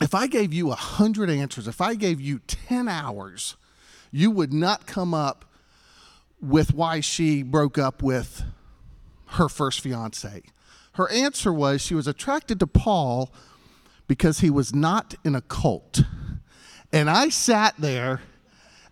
If 0.00 0.14
I 0.14 0.26
gave 0.26 0.52
you 0.52 0.72
a 0.72 0.74
hundred 0.74 1.30
answers, 1.30 1.68
if 1.68 1.80
I 1.80 1.94
gave 1.94 2.20
you 2.20 2.40
10 2.46 2.88
hours, 2.88 3.56
you 4.10 4.30
would 4.30 4.52
not 4.52 4.86
come 4.86 5.14
up 5.14 5.44
with 6.40 6.74
why 6.74 7.00
she 7.00 7.42
broke 7.42 7.78
up 7.78 8.02
with 8.02 8.42
her 9.26 9.48
first 9.48 9.80
fiance. 9.80 10.42
Her 10.92 11.10
answer 11.10 11.52
was 11.52 11.80
she 11.80 11.94
was 11.94 12.06
attracted 12.06 12.60
to 12.60 12.66
Paul 12.66 13.32
because 14.06 14.40
he 14.40 14.50
was 14.50 14.74
not 14.74 15.14
in 15.24 15.34
a 15.34 15.40
cult. 15.40 16.02
And 16.92 17.08
I 17.08 17.30
sat 17.30 17.74
there 17.78 18.20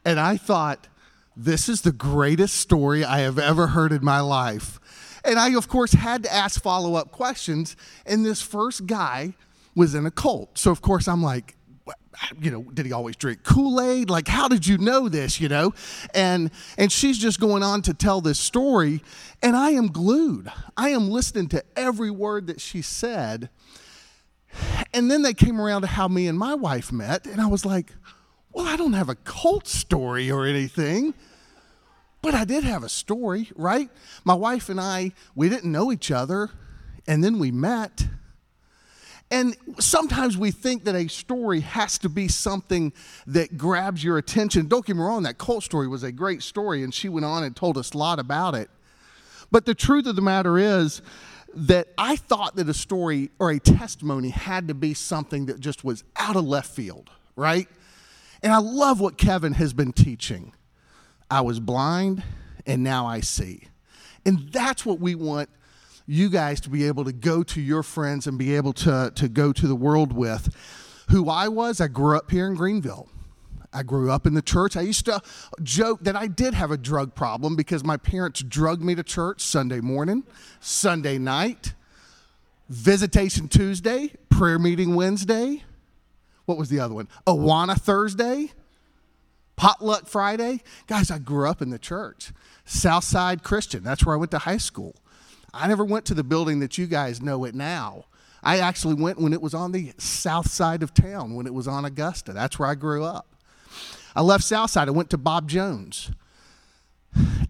and 0.04 0.18
I 0.18 0.36
thought, 0.36 0.88
this 1.36 1.68
is 1.68 1.82
the 1.82 1.92
greatest 1.92 2.56
story 2.56 3.04
I 3.04 3.20
have 3.20 3.38
ever 3.38 3.68
heard 3.68 3.92
in 3.92 4.04
my 4.04 4.20
life. 4.20 4.78
And 5.24 5.38
I, 5.38 5.54
of 5.54 5.68
course, 5.68 5.92
had 5.92 6.22
to 6.22 6.32
ask 6.32 6.62
follow 6.62 6.94
up 6.94 7.12
questions. 7.12 7.76
And 8.06 8.24
this 8.24 8.40
first 8.40 8.86
guy 8.86 9.34
was 9.74 9.94
in 9.94 10.06
a 10.06 10.10
cult. 10.10 10.58
So, 10.58 10.70
of 10.70 10.80
course, 10.80 11.06
I'm 11.06 11.22
like, 11.22 11.56
you 12.40 12.50
know, 12.50 12.62
did 12.62 12.86
he 12.86 12.92
always 12.92 13.16
drink 13.16 13.42
Kool-Aid? 13.42 14.10
Like, 14.10 14.28
how 14.28 14.48
did 14.48 14.66
you 14.66 14.78
know 14.78 15.08
this, 15.08 15.40
you 15.40 15.48
know? 15.48 15.72
And 16.14 16.50
and 16.76 16.92
she's 16.92 17.18
just 17.18 17.40
going 17.40 17.62
on 17.62 17.82
to 17.82 17.94
tell 17.94 18.20
this 18.20 18.38
story, 18.38 19.02
and 19.42 19.56
I 19.56 19.70
am 19.70 19.88
glued. 19.88 20.50
I 20.76 20.90
am 20.90 21.08
listening 21.10 21.48
to 21.48 21.64
every 21.76 22.10
word 22.10 22.46
that 22.48 22.60
she 22.60 22.82
said. 22.82 23.50
And 24.92 25.10
then 25.10 25.22
they 25.22 25.34
came 25.34 25.60
around 25.60 25.82
to 25.82 25.86
how 25.86 26.08
me 26.08 26.26
and 26.26 26.38
my 26.38 26.54
wife 26.54 26.90
met, 26.92 27.26
and 27.26 27.40
I 27.40 27.46
was 27.46 27.64
like, 27.64 27.92
well, 28.52 28.66
I 28.66 28.76
don't 28.76 28.94
have 28.94 29.08
a 29.08 29.14
cult 29.14 29.68
story 29.68 30.30
or 30.30 30.44
anything. 30.44 31.14
But 32.22 32.34
I 32.34 32.44
did 32.44 32.64
have 32.64 32.82
a 32.82 32.88
story, 32.88 33.50
right? 33.56 33.88
My 34.24 34.34
wife 34.34 34.68
and 34.68 34.80
I, 34.80 35.12
we 35.34 35.48
didn't 35.48 35.72
know 35.72 35.90
each 35.90 36.10
other, 36.10 36.50
and 37.06 37.24
then 37.24 37.38
we 37.38 37.50
met 37.50 38.08
and 39.30 39.56
sometimes 39.78 40.36
we 40.36 40.50
think 40.50 40.84
that 40.84 40.96
a 40.96 41.08
story 41.08 41.60
has 41.60 41.98
to 41.98 42.08
be 42.08 42.26
something 42.26 42.92
that 43.28 43.56
grabs 43.56 44.02
your 44.02 44.18
attention. 44.18 44.66
Don't 44.66 44.84
get 44.84 44.96
me 44.96 45.02
wrong, 45.02 45.22
that 45.22 45.38
cult 45.38 45.62
story 45.62 45.86
was 45.86 46.02
a 46.02 46.10
great 46.10 46.42
story, 46.42 46.82
and 46.82 46.92
she 46.92 47.08
went 47.08 47.24
on 47.24 47.44
and 47.44 47.54
told 47.54 47.78
us 47.78 47.92
a 47.92 47.98
lot 47.98 48.18
about 48.18 48.54
it. 48.54 48.70
But 49.52 49.66
the 49.66 49.74
truth 49.74 50.06
of 50.06 50.16
the 50.16 50.22
matter 50.22 50.58
is 50.58 51.00
that 51.54 51.88
I 51.98 52.16
thought 52.16 52.56
that 52.56 52.68
a 52.68 52.74
story 52.74 53.30
or 53.38 53.50
a 53.50 53.58
testimony 53.58 54.30
had 54.30 54.68
to 54.68 54.74
be 54.74 54.94
something 54.94 55.46
that 55.46 55.60
just 55.60 55.84
was 55.84 56.04
out 56.16 56.36
of 56.36 56.44
left 56.44 56.70
field, 56.70 57.10
right? 57.36 57.68
And 58.42 58.52
I 58.52 58.58
love 58.58 59.00
what 59.00 59.18
Kevin 59.18 59.52
has 59.54 59.72
been 59.72 59.92
teaching. 59.92 60.54
I 61.30 61.40
was 61.42 61.60
blind, 61.60 62.22
and 62.66 62.82
now 62.82 63.06
I 63.06 63.20
see. 63.20 63.68
And 64.24 64.50
that's 64.52 64.84
what 64.84 65.00
we 65.00 65.14
want 65.14 65.48
you 66.10 66.28
guys 66.28 66.60
to 66.60 66.70
be 66.70 66.88
able 66.88 67.04
to 67.04 67.12
go 67.12 67.44
to 67.44 67.60
your 67.60 67.84
friends 67.84 68.26
and 68.26 68.36
be 68.36 68.56
able 68.56 68.72
to, 68.72 69.12
to 69.14 69.28
go 69.28 69.52
to 69.52 69.68
the 69.68 69.76
world 69.76 70.12
with. 70.12 70.52
Who 71.10 71.30
I 71.30 71.46
was, 71.46 71.80
I 71.80 71.86
grew 71.86 72.16
up 72.16 72.32
here 72.32 72.48
in 72.48 72.56
Greenville. 72.56 73.08
I 73.72 73.84
grew 73.84 74.10
up 74.10 74.26
in 74.26 74.34
the 74.34 74.42
church. 74.42 74.76
I 74.76 74.80
used 74.80 75.04
to 75.04 75.22
joke 75.62 76.00
that 76.00 76.16
I 76.16 76.26
did 76.26 76.54
have 76.54 76.72
a 76.72 76.76
drug 76.76 77.14
problem 77.14 77.54
because 77.54 77.84
my 77.84 77.96
parents 77.96 78.42
drugged 78.42 78.82
me 78.82 78.96
to 78.96 79.04
church 79.04 79.40
Sunday 79.40 79.80
morning, 79.80 80.24
Sunday 80.58 81.16
night, 81.16 81.74
visitation 82.68 83.46
Tuesday, 83.46 84.12
prayer 84.28 84.58
meeting 84.58 84.96
Wednesday. 84.96 85.62
What 86.46 86.58
was 86.58 86.70
the 86.70 86.80
other 86.80 86.94
one? 86.94 87.06
Awana 87.24 87.80
Thursday, 87.80 88.50
potluck 89.54 90.08
Friday. 90.08 90.62
Guys, 90.88 91.12
I 91.12 91.18
grew 91.20 91.48
up 91.48 91.62
in 91.62 91.70
the 91.70 91.78
church. 91.78 92.32
Southside 92.64 93.44
Christian, 93.44 93.84
that's 93.84 94.04
where 94.04 94.16
I 94.16 94.18
went 94.18 94.32
to 94.32 94.38
high 94.38 94.56
school. 94.56 94.96
I 95.52 95.66
never 95.68 95.84
went 95.84 96.04
to 96.06 96.14
the 96.14 96.24
building 96.24 96.60
that 96.60 96.78
you 96.78 96.86
guys 96.86 97.20
know 97.20 97.44
it 97.44 97.54
now. 97.54 98.04
I 98.42 98.58
actually 98.58 98.94
went 98.94 99.18
when 99.18 99.32
it 99.32 99.42
was 99.42 99.54
on 99.54 99.72
the 99.72 99.92
south 99.98 100.50
side 100.50 100.82
of 100.82 100.94
town, 100.94 101.34
when 101.34 101.46
it 101.46 101.54
was 101.54 101.68
on 101.68 101.84
Augusta. 101.84 102.32
That's 102.32 102.58
where 102.58 102.68
I 102.68 102.74
grew 102.74 103.04
up. 103.04 103.26
I 104.14 104.22
left 104.22 104.44
Southside. 104.44 104.88
I 104.88 104.92
went 104.92 105.10
to 105.10 105.18
Bob 105.18 105.48
Jones. 105.48 106.10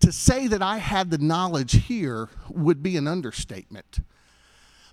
To 0.00 0.12
say 0.12 0.46
that 0.46 0.62
I 0.62 0.78
had 0.78 1.10
the 1.10 1.18
knowledge 1.18 1.84
here 1.86 2.28
would 2.48 2.82
be 2.82 2.96
an 2.96 3.06
understatement. 3.06 4.00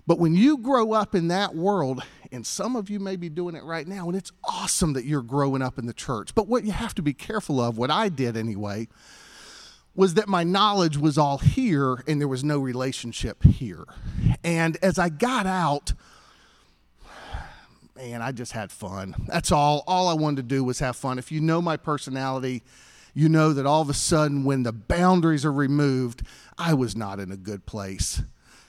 But 0.06 0.18
when 0.18 0.34
you 0.34 0.58
grow 0.58 0.92
up 0.92 1.14
in 1.14 1.28
that 1.28 1.54
world, 1.54 2.02
and 2.32 2.46
some 2.46 2.76
of 2.76 2.88
you 2.88 2.98
may 3.00 3.16
be 3.16 3.28
doing 3.28 3.54
it 3.54 3.64
right 3.64 3.86
now, 3.86 4.08
and 4.08 4.16
it's 4.16 4.32
awesome 4.44 4.94
that 4.94 5.04
you're 5.04 5.22
growing 5.22 5.60
up 5.60 5.78
in 5.78 5.86
the 5.86 5.92
church. 5.92 6.34
But 6.34 6.48
what 6.48 6.64
you 6.64 6.72
have 6.72 6.94
to 6.94 7.02
be 7.02 7.12
careful 7.12 7.60
of, 7.60 7.76
what 7.76 7.90
I 7.90 8.08
did 8.08 8.36
anyway, 8.36 8.88
was 9.94 10.14
that 10.14 10.28
my 10.28 10.44
knowledge 10.44 10.96
was 10.96 11.18
all 11.18 11.38
here 11.38 12.02
and 12.06 12.20
there 12.20 12.28
was 12.28 12.44
no 12.44 12.58
relationship 12.58 13.42
here. 13.42 13.84
And 14.44 14.76
as 14.82 14.98
I 14.98 15.08
got 15.08 15.46
out, 15.46 15.92
man, 17.96 18.22
I 18.22 18.30
just 18.30 18.52
had 18.52 18.70
fun. 18.70 19.14
That's 19.26 19.50
all. 19.50 19.82
All 19.86 20.08
I 20.08 20.14
wanted 20.14 20.36
to 20.36 20.54
do 20.54 20.62
was 20.62 20.78
have 20.78 20.96
fun. 20.96 21.18
If 21.18 21.32
you 21.32 21.40
know 21.40 21.60
my 21.60 21.76
personality, 21.76 22.62
you 23.12 23.28
know 23.28 23.52
that 23.52 23.66
all 23.66 23.82
of 23.82 23.90
a 23.90 23.94
sudden, 23.94 24.44
when 24.44 24.62
the 24.62 24.72
boundaries 24.72 25.44
are 25.44 25.52
removed, 25.52 26.22
I 26.56 26.74
was 26.74 26.94
not 26.94 27.18
in 27.18 27.32
a 27.32 27.36
good 27.36 27.66
place. 27.66 28.22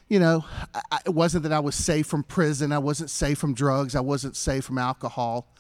You 0.08 0.20
know, 0.20 0.46
I, 0.92 1.00
it 1.06 1.14
wasn't 1.14 1.44
that 1.44 1.54
I 1.54 1.60
was 1.60 1.76
safe 1.76 2.08
from 2.08 2.24
prison, 2.24 2.72
I 2.72 2.80
wasn't 2.80 3.12
safe 3.12 3.38
from 3.38 3.54
drugs, 3.54 3.96
I 3.96 4.00
wasn't 4.00 4.36
safe 4.36 4.66
from 4.66 4.80
alcohol. 4.80 5.54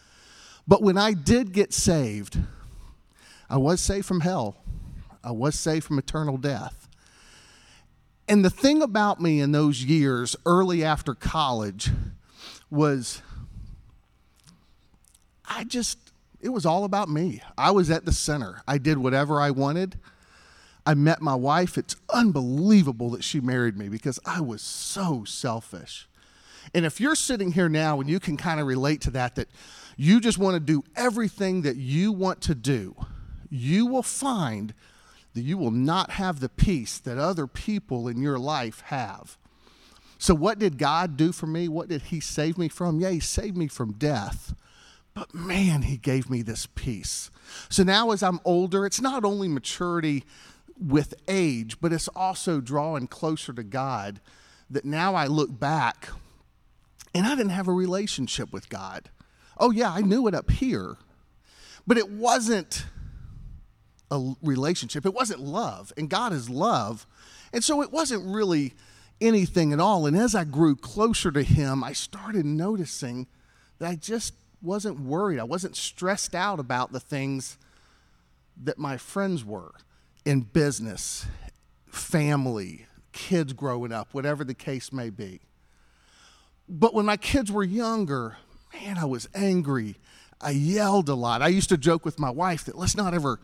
But 0.68 0.82
when 0.82 0.98
I 0.98 1.14
did 1.14 1.52
get 1.52 1.72
saved, 1.72 2.40
I 3.48 3.58
was 3.58 3.80
safe 3.80 4.06
from 4.08 4.22
hell, 4.22 4.58
I 5.24 5.32
was 5.32 5.58
saved 5.58 5.86
from 5.86 6.00
eternal 6.00 6.38
death. 6.38 6.88
And 8.28 8.46
the 8.46 8.50
thing 8.50 8.82
about 8.82 9.20
me 9.20 9.42
in 9.42 9.52
those 9.52 9.84
years, 9.84 10.36
early 10.46 10.84
after 10.84 11.16
college, 11.16 11.90
was 12.70 13.22
I 15.48 15.64
just, 15.64 15.98
it 16.40 16.50
was 16.50 16.66
all 16.66 16.84
about 16.84 17.10
me. 17.10 17.42
I 17.58 17.72
was 17.72 17.90
at 17.90 18.06
the 18.06 18.12
center. 18.12 18.62
I 18.68 18.78
did 18.78 19.00
whatever 19.00 19.42
I 19.42 19.50
wanted. 19.50 19.98
I 20.86 20.94
met 20.94 21.22
my 21.22 21.36
wife. 21.36 21.78
It's 21.78 21.96
unbelievable 22.14 23.10
that 23.12 23.24
she 23.24 23.40
married 23.40 23.78
me 23.78 23.90
because 23.90 24.20
I 24.26 24.42
was 24.42 24.62
so 24.62 25.24
selfish. 25.24 26.08
And 26.74 26.86
if 26.86 27.02
you're 27.02 27.16
sitting 27.16 27.54
here 27.54 27.70
now 27.70 28.00
and 28.00 28.10
you 28.10 28.20
can 28.20 28.38
kind 28.38 28.60
of 28.60 28.68
relate 28.68 29.02
to 29.02 29.12
that, 29.12 29.36
that 29.36 29.50
you 29.98 30.22
just 30.22 30.38
want 30.38 30.56
to 30.56 30.60
do 30.60 30.84
everything 30.96 31.64
that 31.64 31.78
you 31.78 32.12
want 32.12 32.42
to 32.42 32.56
do, 32.56 32.96
you 33.50 33.88
will 33.88 34.04
find 34.04 34.74
that 35.40 35.46
you 35.46 35.58
will 35.58 35.72
not 35.72 36.12
have 36.12 36.42
the 36.42 36.50
peace 36.50 37.00
that 37.00 37.18
other 37.18 37.48
people 37.48 38.10
in 38.10 38.22
your 38.22 38.38
life 38.38 38.82
have. 38.88 39.38
So, 40.18 40.36
what 40.36 40.60
did 40.60 40.78
God 40.78 41.16
do 41.16 41.32
for 41.32 41.48
me? 41.48 41.70
What 41.70 41.88
did 41.88 42.04
He 42.04 42.20
save 42.20 42.58
me 42.58 42.68
from? 42.68 43.00
Yeah, 43.00 43.12
He 43.12 43.22
saved 43.22 43.56
me 43.56 43.70
from 43.70 43.94
death. 43.94 44.54
But 45.14 45.34
man, 45.34 45.84
he 45.84 45.98
gave 45.98 46.30
me 46.30 46.42
this 46.42 46.66
peace. 46.66 47.32
So 47.70 47.84
now, 47.84 48.12
as 48.12 48.22
I'm 48.22 48.40
older, 48.46 48.86
it's 48.86 49.02
not 49.02 49.26
only 49.26 49.48
maturity 49.48 50.24
with 50.78 51.14
age, 51.28 51.80
but 51.82 51.92
it's 51.94 52.08
also 52.10 52.62
drawing 52.62 53.08
closer 53.08 53.54
to 53.54 53.64
God 53.64 54.22
that 54.70 54.86
now 54.86 55.16
I 55.16 55.28
look 55.28 55.58
back 55.58 56.10
and 57.14 57.26
I 57.26 57.32
didn't 57.32 57.50
have 57.50 57.68
a 57.68 57.74
relationship 57.74 58.54
with 58.54 58.70
God. 58.70 59.10
Oh, 59.58 59.72
yeah, 59.72 59.92
I 59.92 60.02
knew 60.02 60.28
it 60.28 60.36
up 60.36 60.52
here, 60.52 60.96
but 61.88 61.98
it 61.98 62.10
wasn't 62.10 62.86
a 64.12 64.34
relationship. 64.42 65.06
It 65.06 65.14
wasn't 65.14 65.42
love, 65.42 65.94
and 65.98 66.10
God 66.10 66.34
is 66.34 66.50
love. 66.50 67.06
And 67.54 67.64
so 67.64 67.82
it 67.82 67.92
wasn't 67.92 68.26
really 68.26 68.74
anything 69.22 69.74
at 69.74 69.80
all. 69.80 70.06
And 70.06 70.18
as 70.18 70.36
I 70.36 70.44
grew 70.44 70.76
closer 70.76 71.32
to 71.32 71.44
Him, 71.44 71.84
I 71.84 71.94
started 71.94 72.46
noticing 72.46 73.28
that 73.80 73.90
I 73.90 73.96
just 73.96 74.34
wasn't 74.62 75.00
worried. 75.00 75.40
I 75.40 75.46
wasn't 75.46 75.76
stressed 75.76 76.36
out 76.36 76.60
about 76.60 76.92
the 76.92 77.00
things 77.00 77.58
that 78.64 78.78
my 78.78 78.98
friends 78.98 79.46
were 79.46 79.74
in 80.26 80.42
business, 80.42 81.26
family, 81.88 82.86
kids 83.14 83.54
growing 83.54 83.92
up, 83.92 84.14
whatever 84.14 84.44
the 84.44 84.54
case 84.54 84.92
may 84.92 85.10
be. 85.10 85.40
But 86.68 86.94
when 86.94 87.06
my 87.06 87.18
kids 87.18 87.52
were 87.52 87.64
younger, 87.64 88.38
man, 88.74 88.98
I 88.98 89.06
was 89.06 89.28
angry. 89.34 89.96
I 90.42 90.52
yelled 90.52 91.10
a 91.10 91.16
lot. 91.16 91.42
I 91.42 91.48
used 91.48 91.70
to 91.70 91.78
joke 91.78 92.06
with 92.06 92.20
my 92.20 92.30
wife 92.30 92.66
that 92.66 92.78
let's 92.78 92.96
not 92.96 93.14
ever 93.14 93.40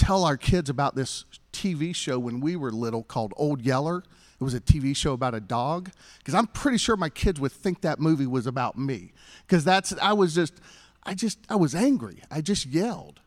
tell 0.00 0.24
our 0.24 0.36
kids 0.36 0.70
about 0.70 0.94
this 0.94 1.24
TV 1.52 1.94
show 1.94 2.18
when 2.18 2.40
we 2.40 2.56
were 2.56 2.70
little 2.70 3.02
called 3.02 3.34
Old 3.36 3.60
Yeller 3.60 4.02
it 4.40 4.44
was 4.44 4.54
a 4.54 4.60
TV 4.60 4.96
show 4.96 5.12
about 5.12 5.34
a 5.34 5.40
dog 5.40 5.90
because 6.18 6.34
I'm 6.34 6.46
pretty 6.46 6.78
sure 6.78 6.96
my 6.96 7.10
kids 7.10 7.38
would 7.40 7.52
think 7.52 7.82
that 7.82 8.00
movie 8.00 8.26
was 8.26 8.46
about 8.46 8.78
me 8.78 9.12
because 9.46 9.64
that's 9.64 9.92
I 10.00 10.14
was 10.14 10.34
just 10.34 10.54
I 11.02 11.12
just 11.14 11.38
I 11.50 11.56
was 11.56 11.74
angry. 11.74 12.22
I 12.30 12.40
just 12.40 12.64
yelled. 12.64 13.20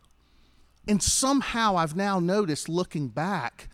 And 0.88 1.01
somehow 1.01 1.77
I've 1.77 1.96
now 1.96 2.20
noticed 2.20 2.68
looking 2.68 3.10
back 3.10 3.70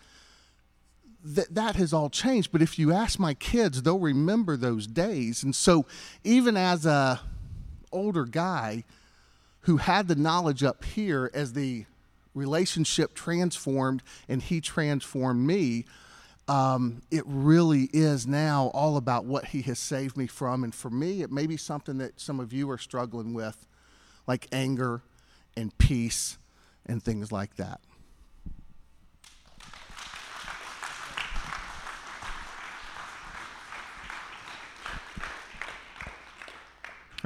that 1.24 1.56
that 1.56 1.78
has 1.78 1.94
all 1.94 2.10
changed, 2.10 2.52
but 2.52 2.62
if 2.62 2.78
you 2.78 2.92
ask 2.92 3.18
my 3.18 3.34
kids, 3.34 3.82
they'll 3.84 4.00
remember 4.00 4.58
those 4.58 4.86
days. 4.86 5.42
And 5.42 5.56
so 5.56 5.86
even 6.26 6.58
as 6.58 6.86
a 6.86 7.22
older 7.92 8.26
guy 8.26 8.84
who 9.62 9.78
had 9.78 10.10
the 10.10 10.16
knowledge 10.16 10.62
up 10.62 10.84
here 10.84 11.32
as 11.34 11.54
the 11.54 11.86
relationship 12.34 13.14
transformed 13.14 14.04
and 14.28 14.42
he 14.42 14.62
transformed 14.62 15.46
me, 15.46 15.86
um, 16.48 17.02
it 17.12 17.24
really 17.26 17.90
is 17.94 18.26
now 18.26 18.72
all 18.74 18.98
about 18.98 19.26
what 19.26 19.46
he 19.46 19.62
has 19.64 19.78
saved 19.78 20.18
me 20.18 20.26
from. 20.26 20.64
And 20.64 20.74
for 20.74 20.90
me, 20.90 21.22
it 21.22 21.32
may 21.32 21.46
be 21.46 21.58
something 21.58 22.00
that 22.00 22.20
some 22.20 22.40
of 22.40 22.52
you 22.52 22.70
are 22.72 22.78
struggling 22.78 23.34
with, 23.34 23.68
like 24.26 24.48
anger 24.52 25.04
and 25.56 25.78
peace 25.78 26.38
and 26.86 27.04
things 27.04 27.32
like 27.32 27.56
that. 27.58 27.82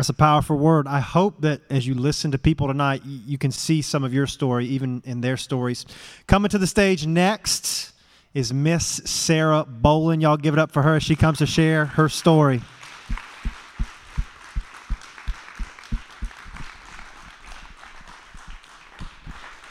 That's 0.03 0.09
a 0.09 0.13
powerful 0.15 0.57
word. 0.57 0.85
I 0.85 0.99
hope 0.99 1.39
that 1.43 1.61
as 1.69 1.87
you 1.87 1.93
listen 1.93 2.31
to 2.31 2.37
people 2.37 2.67
tonight, 2.67 3.03
you 3.05 3.37
can 3.37 3.51
see 3.51 3.81
some 3.81 4.03
of 4.03 4.13
your 4.13 4.27
story, 4.27 4.65
even 4.65 5.01
in 5.05 5.21
their 5.21 5.37
stories. 5.37 5.85
Coming 6.27 6.49
to 6.49 6.57
the 6.57 6.67
stage 6.67 7.07
next 7.07 7.93
is 8.33 8.51
Miss 8.51 8.85
Sarah 9.05 9.65
Bolin. 9.65 10.21
Y'all 10.21 10.35
give 10.35 10.53
it 10.53 10.59
up 10.59 10.73
for 10.73 10.81
her 10.81 10.97
as 10.97 11.03
she 11.03 11.15
comes 11.15 11.37
to 11.37 11.45
share 11.45 11.85
her 11.85 12.09
story. 12.09 12.59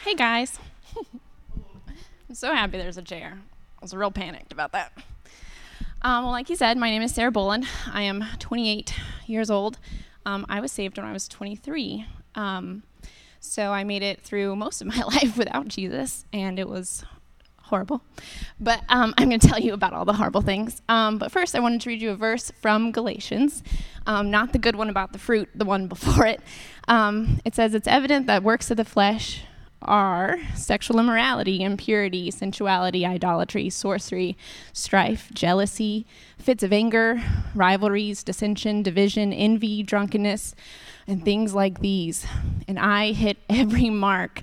Hey 0.03 0.15
guys. 0.15 0.59
I'm 2.31 2.35
so 2.35 2.55
happy 2.55 2.79
there's 2.79 2.97
a 2.97 3.03
chair. 3.03 3.39
I 3.39 3.79
was 3.83 3.95
real 3.95 4.11
panicked 4.11 4.51
about 4.51 4.73
that. 4.73 4.97
Um, 6.01 6.25
well, 6.25 6.33
like 6.33 6.49
you 6.49 6.57
said, 6.57 6.79
my 6.79 6.89
name 6.89 7.03
is 7.03 7.15
Sarah 7.15 7.31
Bolin. 7.31 7.67
I 7.93 8.01
am 8.05 8.25
28 8.39 8.95
years 9.27 9.51
old. 9.51 9.79
Um, 10.27 10.47
I 10.49 10.61
was 10.61 10.73
saved 10.73 10.97
when 10.97 11.07
I 11.07 11.13
was 11.13 11.29
23. 11.29 12.07
Um, 12.35 12.83
so 13.41 13.73
I 13.73 13.85
made 13.85 14.03
it 14.03 14.21
through 14.21 14.57
most 14.57 14.81
of 14.81 14.87
my 14.97 15.03
life 15.03 15.37
without 15.37 15.69
Jesus, 15.69 16.25
and 16.33 16.59
it 16.59 16.69
was 16.69 17.05
horrible. 17.63 18.03
But 18.61 18.83
um, 18.89 19.15
I'm 19.17 19.29
going 19.29 19.41
to 19.41 19.49
tell 19.49 19.59
you 19.59 19.73
about 19.73 19.93
all 19.95 20.05
the 20.05 20.13
horrible 20.13 20.43
things. 20.43 20.83
Um, 20.89 21.19
but 21.19 21.33
first, 21.33 21.55
I 21.55 21.61
wanted 21.61 21.81
to 21.83 21.89
read 21.89 22.03
you 22.03 22.11
a 22.11 22.17
verse 22.17 22.53
from 22.61 22.93
Galatians, 22.93 23.63
um, 24.07 24.31
not 24.31 24.53
the 24.53 24.59
good 24.59 24.77
one 24.77 24.91
about 24.91 25.13
the 25.13 25.19
fruit, 25.19 25.49
the 25.55 25.65
one 25.65 25.89
before 25.89 26.27
it. 26.27 26.41
Um, 26.89 27.41
it 27.45 27.55
says, 27.55 27.75
It's 27.75 27.89
evident 27.89 28.27
that 28.27 28.43
works 28.43 28.71
of 28.71 28.77
the 28.77 28.85
flesh 28.85 29.43
are 29.85 30.39
sexual 30.55 30.99
immorality, 30.99 31.63
impurity, 31.63 32.31
sensuality, 32.31 33.05
idolatry, 33.05 33.71
sorcery, 33.71 34.37
strife, 34.73 35.31
jealousy, 35.33 36.07
fits 36.39 36.63
of 36.63 36.73
anger, 36.73 37.23
rivalries, 37.55 38.23
dissension, 38.23 38.83
division, 38.83 39.33
envy, 39.33 39.83
drunkenness, 39.83 40.55
and 41.07 41.25
things 41.25 41.55
like 41.55 41.81
these. 41.81 42.27
And 42.69 42.79
I 42.79 43.13
hit 43.13 43.39
every 43.51 43.91
mark. 43.91 44.43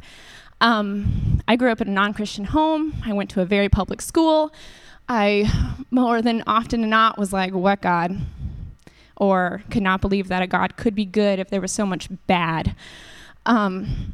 Um, 0.61 1.41
I 1.47 1.55
grew 1.55 1.71
up 1.71 1.81
in 1.81 1.87
a 1.87 1.91
non 1.91 2.13
Christian 2.13 2.45
home. 2.45 3.01
I 3.05 3.13
went 3.13 3.29
to 3.31 3.41
a 3.41 3.45
very 3.45 3.69
public 3.69 4.01
school. 4.01 4.53
I, 5.07 5.51
more 5.89 6.21
than 6.21 6.43
often 6.45 6.89
not, 6.89 7.17
was 7.17 7.33
like, 7.33 7.53
What 7.53 7.81
God? 7.81 8.17
Or 9.15 9.63
could 9.69 9.83
not 9.83 10.01
believe 10.01 10.27
that 10.29 10.41
a 10.41 10.47
God 10.47 10.77
could 10.77 10.95
be 10.95 11.05
good 11.05 11.39
if 11.39 11.49
there 11.49 11.59
was 11.59 11.71
so 11.71 11.85
much 11.85 12.09
bad. 12.27 12.75
Um, 13.45 14.13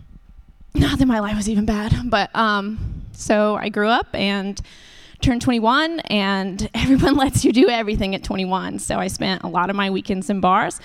not 0.79 1.00
that 1.00 1.05
my 1.05 1.20
life 1.20 1.36
was 1.36 1.50
even 1.50 1.65
bad, 1.65 2.10
but 2.10 2.36
um, 2.36 3.03
so 3.13 3.55
I 3.55 3.70
grew 3.70 3.88
up 3.88 4.08
and 4.13 4.60
turned 5.22 5.41
21, 5.41 6.01
and 6.01 6.70
everyone 6.75 7.15
lets 7.15 7.44
you 7.44 7.51
do 7.51 7.70
everything 7.70 8.15
at 8.15 8.24
21. 8.24 8.79
So 8.79 8.98
I 8.98 9.08
spent 9.08 9.44
a 9.44 9.48
lot 9.48 9.70
of 9.70 9.75
my 9.75 9.89
weekends 9.89 10.29
in 10.29 10.39
bars, 10.39 10.79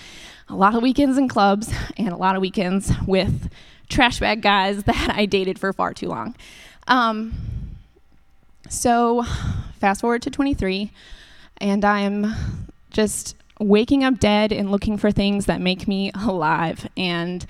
a 0.49 0.55
lot 0.55 0.75
of 0.75 0.83
weekends 0.83 1.19
in 1.19 1.29
clubs, 1.29 1.73
and 1.97 2.09
a 2.09 2.17
lot 2.17 2.37
of 2.37 2.41
weekends 2.41 2.93
with 3.07 3.51
trash 3.89 4.21
bag 4.21 4.43
guys 4.43 4.85
that 4.85 5.15
I 5.15 5.27
dated 5.27 5.59
for 5.59 5.73
far 5.73 5.93
too 5.93 6.09
long. 6.09 6.35
Um, 6.89 7.35
so, 8.69 9.25
fast 9.79 10.01
forward 10.01 10.23
to 10.23 10.31
23, 10.31 10.93
and 11.59 11.85
I'm 11.85 12.33
just 12.91 13.37
waking 13.59 14.05
up 14.05 14.19
dead 14.19 14.53
and 14.53 14.71
looking 14.71 14.97
for 14.97 15.11
things 15.11 15.47
that 15.47 15.61
make 15.61 15.87
me 15.87 16.13
alive, 16.15 16.89
and 16.97 17.45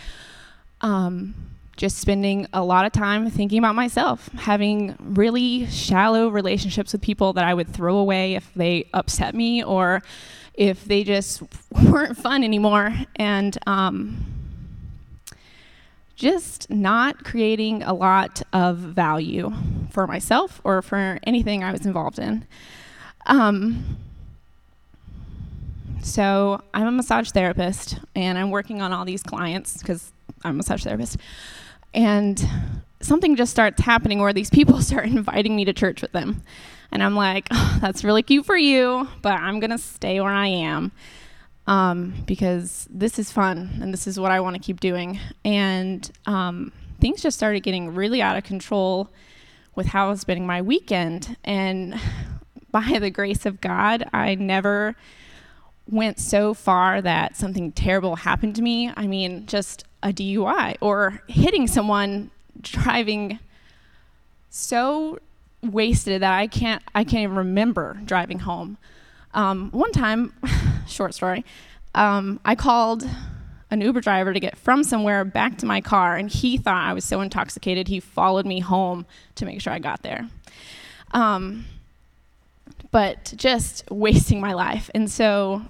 um, 0.81 1.35
just 1.81 1.97
spending 1.97 2.47
a 2.53 2.63
lot 2.63 2.85
of 2.85 2.93
time 2.93 3.31
thinking 3.31 3.59
about 3.59 3.75
myself, 3.75 4.29
having 4.35 4.95
really 5.01 5.65
shallow 5.69 6.29
relationships 6.29 6.93
with 6.93 7.01
people 7.01 7.33
that 7.33 7.43
I 7.43 7.55
would 7.55 7.69
throw 7.69 7.97
away 7.97 8.35
if 8.35 8.53
they 8.55 8.85
upset 8.93 9.35
me 9.35 9.65
or 9.65 10.03
if 10.53 10.85
they 10.85 11.05
just 11.05 11.43
weren't 11.71 12.19
fun 12.19 12.45
anymore, 12.45 12.95
and 13.17 13.57
um, 13.67 14.27
just 16.17 16.69
not 16.69 17.25
creating 17.25 17.83
a 17.83 17.95
lot 17.95 18.43
of 18.53 18.77
value 18.77 19.51
for 19.89 20.07
myself 20.07 20.61
or 20.65 20.83
for 20.83 21.19
anything 21.23 21.65
I 21.65 21.73
was 21.73 21.87
involved 21.87 22.19
in. 22.19 22.47
Um, 23.25 23.97
so 26.03 26.61
I'm 26.75 26.87
a 26.87 26.93
massage 26.93 27.31
therapist 27.31 28.01
and 28.15 28.37
I'm 28.37 28.51
working 28.51 28.83
on 28.83 28.93
all 28.93 29.07
these 29.07 29.23
clients 29.23 29.79
because 29.79 30.13
I'm 30.45 30.51
a 30.51 30.57
massage 30.59 30.85
therapist. 30.85 31.17
And 31.93 32.47
something 33.01 33.37
just 33.37 33.53
starts 33.53 33.83
happening 33.83 34.21
where 34.21 34.33
these 34.33 34.51
people 34.51 34.81
start 34.83 35.07
inviting 35.07 35.57
me 35.57 35.65
to 35.65 35.73
church 35.73 36.03
with 36.03 36.13
them. 36.13 36.43
And 36.93 37.03
I'm 37.03 37.15
like, 37.15 37.47
oh, 37.51 37.79
that's 37.81 38.05
really 38.05 38.23
cute 38.23 38.47
for 38.47 38.57
you, 38.57 39.09
but 39.23 39.35
I'm 39.35 39.61
going 39.61 39.71
to 39.71 39.79
stay 39.79 40.21
where 40.21 40.33
I 40.33 40.49
am 40.49 40.93
um, 41.67 42.15
because 42.27 42.89
this 42.91 43.19
is 43.19 43.31
fun 43.31 43.79
and 43.81 43.93
this 43.93 44.07
is 44.07 44.19
what 44.19 44.33
I 44.33 44.41
want 44.41 44.57
to 44.57 44.63
keep 44.63 44.81
doing. 44.81 45.21
And 45.45 46.11
um, 46.27 46.73
things 47.01 47.23
just 47.23 47.37
started 47.37 47.61
getting 47.61 47.95
really 47.95 48.21
out 48.21 48.37
of 48.37 48.43
control 48.43 49.09
with 49.77 49.87
how 49.87 50.09
I 50.09 50.11
was 50.11 50.21
spending 50.21 50.47
my 50.47 50.63
weekend. 50.63 51.37
And 51.45 51.99
by 52.73 52.99
the 52.99 53.11
grace 53.11 53.47
of 53.47 53.61
God, 53.61 54.09
I 54.13 54.35
never 54.35 54.97
went 55.89 56.19
so 56.19 56.55
far 56.55 57.01
that 57.03 57.37
something 57.37 57.73
terrible 57.73 58.17
happened 58.17 58.57
to 58.57 58.63
me. 58.63 58.93
I 58.97 59.07
mean, 59.07 59.47
just 59.47 59.85
a 60.03 60.13
DUI 60.13 60.77
or 60.81 61.23
hitting 61.29 61.67
someone 61.67 62.31
driving 62.61 63.39
so 64.49 65.19
wasted 65.63 66.23
that 66.23 66.33
I 66.33 66.47
can't 66.47 66.83
I 66.95 67.05
can't 67.05 67.23
even 67.23 67.37
remember 67.37 68.01
driving 68.05 68.41
home. 68.41 68.79
Um, 69.33 69.71
one 69.71 69.93
time, 69.93 70.33
short 70.89 71.15
story, 71.15 71.45
um, 71.95 72.41
I 72.45 72.55
called 72.55 73.09
an 73.71 73.81
Uber 73.81 74.01
driver 74.01 74.33
to 74.33 74.41
get 74.41 74.57
from 74.59 74.83
somewhere 74.83 75.25
back 75.25 75.59
to 75.59 75.67
my 75.67 75.81
car, 75.81 76.17
and 76.17 76.29
he 76.29 76.57
thought 76.57 76.83
I 76.83 76.93
was 76.93 77.05
so 77.05 77.21
intoxicated 77.21 77.87
he 77.87 78.01
followed 78.01 78.47
me 78.47 78.59
home 78.59 79.07
to 79.37 79.47
make 79.47 79.61
sure 79.61 79.73
I 79.73 79.79
got 79.79 80.03
there. 80.03 80.29
Um, 81.13 81.67
but 82.91 83.33
just 83.37 83.89
wasting 83.91 84.41
my 84.41 84.55
life, 84.55 84.91
and 84.95 85.09
so 85.09 85.63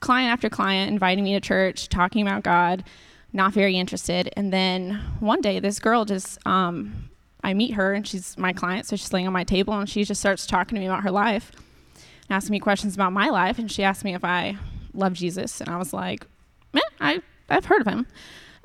client 0.00 0.32
after 0.32 0.50
client 0.50 0.90
inviting 0.90 1.24
me 1.24 1.32
to 1.34 1.40
church, 1.40 1.88
talking 1.88 2.26
about 2.26 2.42
God, 2.42 2.84
not 3.32 3.52
very 3.52 3.76
interested. 3.76 4.32
And 4.36 4.52
then 4.52 5.00
one 5.20 5.40
day, 5.40 5.60
this 5.60 5.78
girl 5.78 6.04
just, 6.04 6.38
um, 6.46 7.10
I 7.42 7.54
meet 7.54 7.74
her 7.74 7.92
and 7.92 8.06
she's 8.06 8.36
my 8.36 8.52
client, 8.52 8.86
so 8.86 8.96
she's 8.96 9.12
laying 9.12 9.26
on 9.26 9.32
my 9.32 9.44
table 9.44 9.74
and 9.74 9.88
she 9.88 10.04
just 10.04 10.20
starts 10.20 10.46
talking 10.46 10.74
to 10.74 10.80
me 10.80 10.86
about 10.86 11.02
her 11.02 11.10
life, 11.10 11.52
and 11.94 12.36
asking 12.36 12.52
me 12.52 12.60
questions 12.60 12.94
about 12.94 13.12
my 13.12 13.28
life. 13.28 13.58
And 13.58 13.70
she 13.70 13.82
asked 13.82 14.04
me 14.04 14.14
if 14.14 14.24
I 14.24 14.56
love 14.92 15.14
Jesus, 15.14 15.60
and 15.60 15.70
I 15.70 15.76
was 15.76 15.92
like, 15.92 16.26
man, 16.72 16.82
I 17.00 17.22
I've 17.48 17.64
heard 17.64 17.80
of 17.80 17.86
him. 17.86 18.06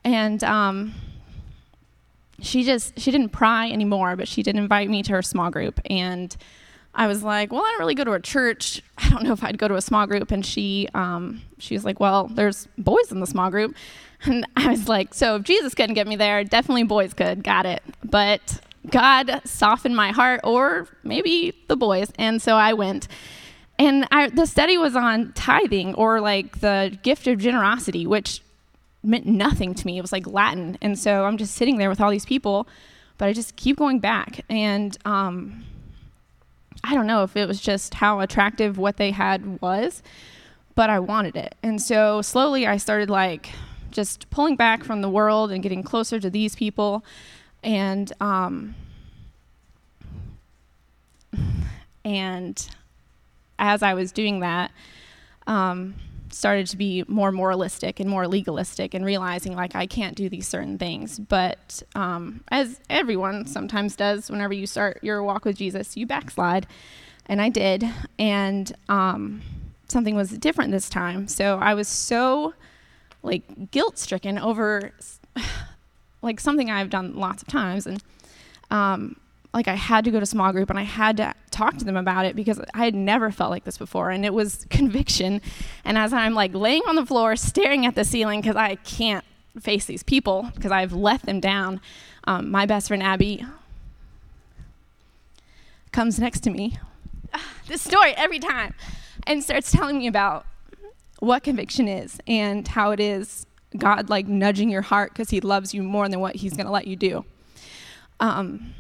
And 0.04 0.44
um, 0.44 0.94
she 2.42 2.64
just 2.64 3.00
she 3.00 3.12
didn't 3.12 3.30
pry 3.30 3.70
anymore, 3.72 4.16
but 4.16 4.28
she 4.28 4.44
did 4.44 4.56
invite 4.56 4.90
me 4.90 5.04
to 5.04 5.12
her 5.14 5.22
small 5.22 5.50
group 5.50 5.80
and 5.86 6.36
I 6.96 7.08
was 7.08 7.24
like, 7.24 7.52
well, 7.52 7.62
I 7.62 7.72
don't 7.72 7.80
really 7.80 7.96
go 7.96 8.06
to 8.06 8.14
a 8.14 8.20
church. 8.20 8.82
I 8.98 9.10
don't 9.10 9.24
know 9.24 9.34
if 9.34 9.44
I'd 9.44 9.58
go 9.58 9.68
to 9.68 9.76
a 9.76 9.82
small 9.82 10.08
group. 10.08 10.32
And 10.32 10.46
she, 10.46 10.88
um, 10.94 11.42
she 11.60 11.74
was 11.74 11.84
like, 11.84 12.00
well, 12.00 12.28
there's 12.28 12.68
boys 12.78 13.12
in 13.12 13.20
the 13.20 13.28
small 13.28 13.50
group. 13.52 13.76
And 14.26 14.46
I 14.56 14.70
was 14.70 14.88
like, 14.88 15.14
so 15.14 15.36
if 15.38 15.44
Jesus 15.44 15.74
couldn't 15.74 15.96
get 15.96 16.08
me 16.08 16.16
there, 16.16 16.44
definitely 16.44 16.84
boys 16.84 17.14
could. 17.14 17.44
Got 17.44 17.66
it. 17.66 17.84
But 18.04 18.60
God 18.90 19.42
softened 19.46 19.96
my 19.96 20.12
heart, 20.12 20.42
or 20.44 20.88
maybe 21.04 21.54
the 21.68 21.76
boys. 21.76 22.12
And 22.18 22.42
so 22.42 22.56
I 22.56 22.74
went. 22.74 23.08
And 23.78 24.08
I, 24.12 24.30
the 24.30 24.46
study 24.46 24.78
was 24.78 24.96
on 24.96 25.34
tithing 25.34 25.96
or 25.96 26.22
like 26.22 26.62
the 26.62 26.98
gift 27.04 27.28
of 27.28 27.40
generosity, 27.40 28.08
which 28.08 28.42
meant 29.04 29.26
nothing 29.26 29.74
to 29.74 29.86
me. 29.86 29.98
It 29.98 30.02
was 30.02 30.12
like 30.12 30.26
Latin. 30.26 30.78
And 30.82 30.98
so 30.98 31.26
I'm 31.26 31.38
just 31.38 31.56
sitting 31.56 31.78
there 31.78 31.90
with 31.90 32.00
all 32.00 32.10
these 32.10 32.26
people, 32.26 32.68
but 33.18 33.28
I 33.28 33.34
just 33.34 33.56
keep 33.56 33.78
going 33.78 34.00
back. 34.00 34.46
And, 34.50 34.98
um, 35.06 35.66
I 36.84 36.94
don't 36.94 37.08
know 37.08 37.24
if 37.24 37.36
it 37.36 37.48
was 37.48 37.60
just 37.60 37.96
how 37.96 38.20
attractive 38.20 38.78
what 38.78 38.98
they 38.98 39.12
had 39.12 39.60
was, 39.60 40.04
but 40.76 40.90
I 40.90 41.00
wanted 41.00 41.36
it. 41.36 41.56
And 41.64 41.82
so 41.82 42.22
slowly 42.22 42.68
I 42.68 42.78
started 42.78 43.10
like 43.10 43.50
just 43.96 44.30
pulling 44.30 44.56
back 44.56 44.84
from 44.84 45.02
the 45.02 45.10
world 45.10 45.52
and 45.52 45.64
getting 45.64 45.82
closer 45.82 46.20
to 46.20 46.30
these 46.30 46.56
people. 46.56 47.04
And, 47.64 48.12
um, 48.20 48.76
and 52.04 52.70
as 53.58 53.82
I 53.82 53.94
was 53.94 54.12
doing 54.12 54.42
that, 54.42 54.72
um, 55.48 55.96
started 56.30 56.68
to 56.68 56.76
be 56.76 57.06
more 57.08 57.32
moralistic 57.32 58.00
and 58.00 58.10
more 58.10 58.28
legalistic 58.28 58.94
and 58.94 59.06
realizing 59.06 59.56
like 59.56 59.74
I 59.74 59.88
can't 59.88 60.16
do 60.16 60.28
these 60.28 60.48
certain 60.48 60.78
things. 60.78 61.18
But 61.18 61.82
um, 61.96 62.44
as 62.52 62.82
everyone 62.90 63.46
sometimes 63.48 63.96
does, 63.96 64.30
whenever 64.30 64.54
you 64.54 64.68
start 64.68 65.00
your 65.02 65.24
walk 65.24 65.46
with 65.46 65.58
Jesus, 65.58 65.96
you 65.96 66.06
backslide. 66.06 66.68
And 67.28 67.42
I 67.42 67.50
did. 67.50 67.86
And 68.20 68.72
um, 68.90 69.42
something 69.88 70.16
was 70.16 70.32
different 70.32 70.72
this 70.72 70.90
time. 70.90 71.30
So 71.30 71.58
I 71.60 71.74
was 71.74 71.88
so 71.88 72.54
like 73.26 73.72
guilt 73.72 73.98
stricken 73.98 74.38
over 74.38 74.92
like 76.22 76.40
something 76.40 76.70
I've 76.70 76.90
done 76.90 77.16
lots 77.16 77.42
of 77.42 77.48
times. 77.48 77.88
And 77.88 78.04
um, 78.72 79.18
like 79.54 79.68
I 79.68 79.76
had 79.76 80.06
to 80.06 80.12
go 80.12 80.20
to 80.20 80.26
small 80.26 80.52
group 80.52 80.70
and 80.70 80.78
I 80.78 80.84
had 80.84 81.18
to 81.18 81.34
talk 81.52 81.78
to 81.78 81.86
them 81.86 81.98
about 81.98 82.26
it 82.26 82.36
because 82.36 82.60
I 82.74 82.86
had 82.86 82.96
never 82.96 83.32
felt 83.32 83.52
like 83.52 83.64
this 83.64 83.78
before. 83.78 84.10
And 84.10 84.26
it 84.26 84.34
was 84.34 84.66
conviction. 84.70 85.42
And 85.84 85.98
as 85.98 86.14
I'm 86.14 86.34
like 86.34 86.54
laying 86.54 86.84
on 86.88 86.96
the 86.96 87.06
floor 87.06 87.36
staring 87.36 87.86
at 87.86 87.96
the 87.96 88.04
ceiling 88.04 88.42
because 88.42 88.56
I 88.56 88.76
can't 88.76 89.26
face 89.60 89.86
these 89.86 90.04
people 90.04 90.52
because 90.56 90.72
I've 90.72 90.94
let 90.94 91.24
them 91.24 91.40
down 91.40 91.80
um, 92.26 92.50
my 92.52 92.66
best 92.66 92.88
friend 92.88 93.04
Abby 93.04 93.46
comes 95.92 96.20
next 96.20 96.42
to 96.42 96.50
me. 96.50 96.78
This 97.68 97.82
story 97.82 98.14
every 98.16 98.38
time. 98.38 98.76
And 99.26 99.44
starts 99.44 99.72
telling 99.72 99.98
me 99.98 100.06
about 100.06 100.46
what 101.20 101.44
conviction 101.44 101.88
is 101.88 102.20
and 102.28 102.68
how 102.68 102.92
it 102.92 103.00
is 103.00 103.46
God 103.78 104.10
like 104.10 104.28
nudging 104.28 104.70
your 104.70 104.82
heart 104.82 105.14
because 105.14 105.30
he 105.30 105.42
loves 105.42 105.74
you 105.74 105.84
more 105.84 106.08
than 106.10 106.20
what 106.20 106.36
he's 106.36 106.54
going 106.54 106.66
to 106.66 106.72
let 106.72 106.88
you 106.88 106.96
do 106.96 107.26
um, 108.20 108.74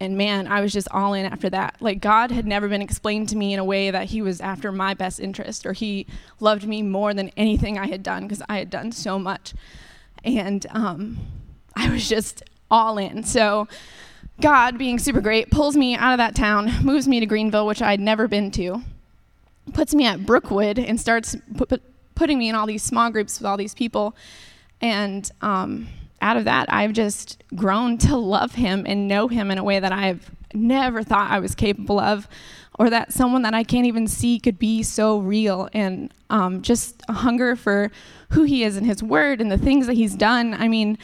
and 0.00 0.18
man, 0.18 0.46
I 0.46 0.60
was 0.60 0.72
just 0.72 0.88
all 0.90 1.14
in 1.14 1.24
after 1.24 1.48
that. 1.50 1.76
Like 1.80 2.00
God 2.00 2.30
had 2.30 2.46
never 2.46 2.68
been 2.68 2.82
explained 2.82 3.28
to 3.30 3.36
me 3.36 3.52
in 3.52 3.58
a 3.58 3.64
way 3.64 3.90
that 3.90 4.06
he 4.06 4.22
was 4.22 4.40
after 4.40 4.72
my 4.72 4.94
best 4.94 5.20
interest 5.20 5.64
or 5.64 5.72
he 5.72 6.06
loved 6.40 6.66
me 6.66 6.82
more 6.82 7.14
than 7.14 7.30
anything 7.36 7.78
I 7.78 7.86
had 7.86 8.02
done 8.02 8.24
because 8.24 8.42
I 8.48 8.58
had 8.58 8.70
done 8.70 8.92
so 8.92 9.18
much. 9.18 9.54
And 10.24 10.66
um, 10.70 11.18
I 11.76 11.90
was 11.90 12.08
just 12.08 12.42
all 12.70 12.98
in. 12.98 13.22
So 13.24 13.68
God, 14.40 14.78
being 14.78 14.98
super 14.98 15.20
great, 15.20 15.50
pulls 15.50 15.76
me 15.76 15.94
out 15.94 16.12
of 16.12 16.18
that 16.18 16.34
town, 16.34 16.72
moves 16.82 17.06
me 17.06 17.20
to 17.20 17.26
Greenville, 17.26 17.66
which 17.66 17.82
I'd 17.82 18.00
never 18.00 18.26
been 18.26 18.50
to, 18.52 18.82
puts 19.72 19.94
me 19.94 20.06
at 20.06 20.26
Brookwood, 20.26 20.78
and 20.78 21.00
starts 21.00 21.36
put, 21.56 21.82
putting 22.14 22.38
me 22.38 22.48
in 22.48 22.54
all 22.54 22.66
these 22.66 22.82
small 22.82 23.10
groups 23.10 23.38
with 23.38 23.46
all 23.46 23.56
these 23.56 23.74
people. 23.74 24.14
And 24.80 25.30
um, 25.40 25.88
out 26.20 26.36
of 26.36 26.44
that, 26.44 26.72
I've 26.72 26.92
just 26.92 27.42
grown 27.54 27.98
to 27.98 28.16
love 28.16 28.54
him 28.54 28.84
and 28.86 29.08
know 29.08 29.28
him 29.28 29.50
in 29.50 29.58
a 29.58 29.64
way 29.64 29.80
that 29.80 29.92
I've 29.92 30.30
never 30.52 31.02
thought 31.02 31.30
I 31.30 31.38
was 31.40 31.54
capable 31.54 31.98
of, 31.98 32.28
or 32.78 32.90
that 32.90 33.12
someone 33.12 33.42
that 33.42 33.54
I 33.54 33.64
can't 33.64 33.86
even 33.86 34.06
see 34.06 34.38
could 34.38 34.58
be 34.58 34.82
so 34.82 35.18
real. 35.18 35.68
And 35.72 36.12
um, 36.30 36.62
just 36.62 37.02
a 37.08 37.12
hunger 37.12 37.56
for 37.56 37.90
who 38.30 38.42
he 38.42 38.64
is 38.64 38.76
and 38.76 38.86
his 38.86 39.02
word 39.02 39.40
and 39.40 39.50
the 39.50 39.58
things 39.58 39.86
that 39.86 39.94
he's 39.94 40.14
done. 40.14 40.54
I 40.54 40.68
mean, 40.68 40.98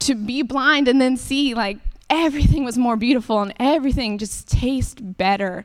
to 0.00 0.14
be 0.14 0.42
blind 0.42 0.88
and 0.88 1.00
then 1.00 1.16
see 1.16 1.54
like 1.54 1.78
everything 2.10 2.64
was 2.64 2.76
more 2.76 2.96
beautiful 2.96 3.40
and 3.40 3.54
everything 3.58 4.18
just 4.18 4.48
tastes 4.48 5.00
better. 5.00 5.64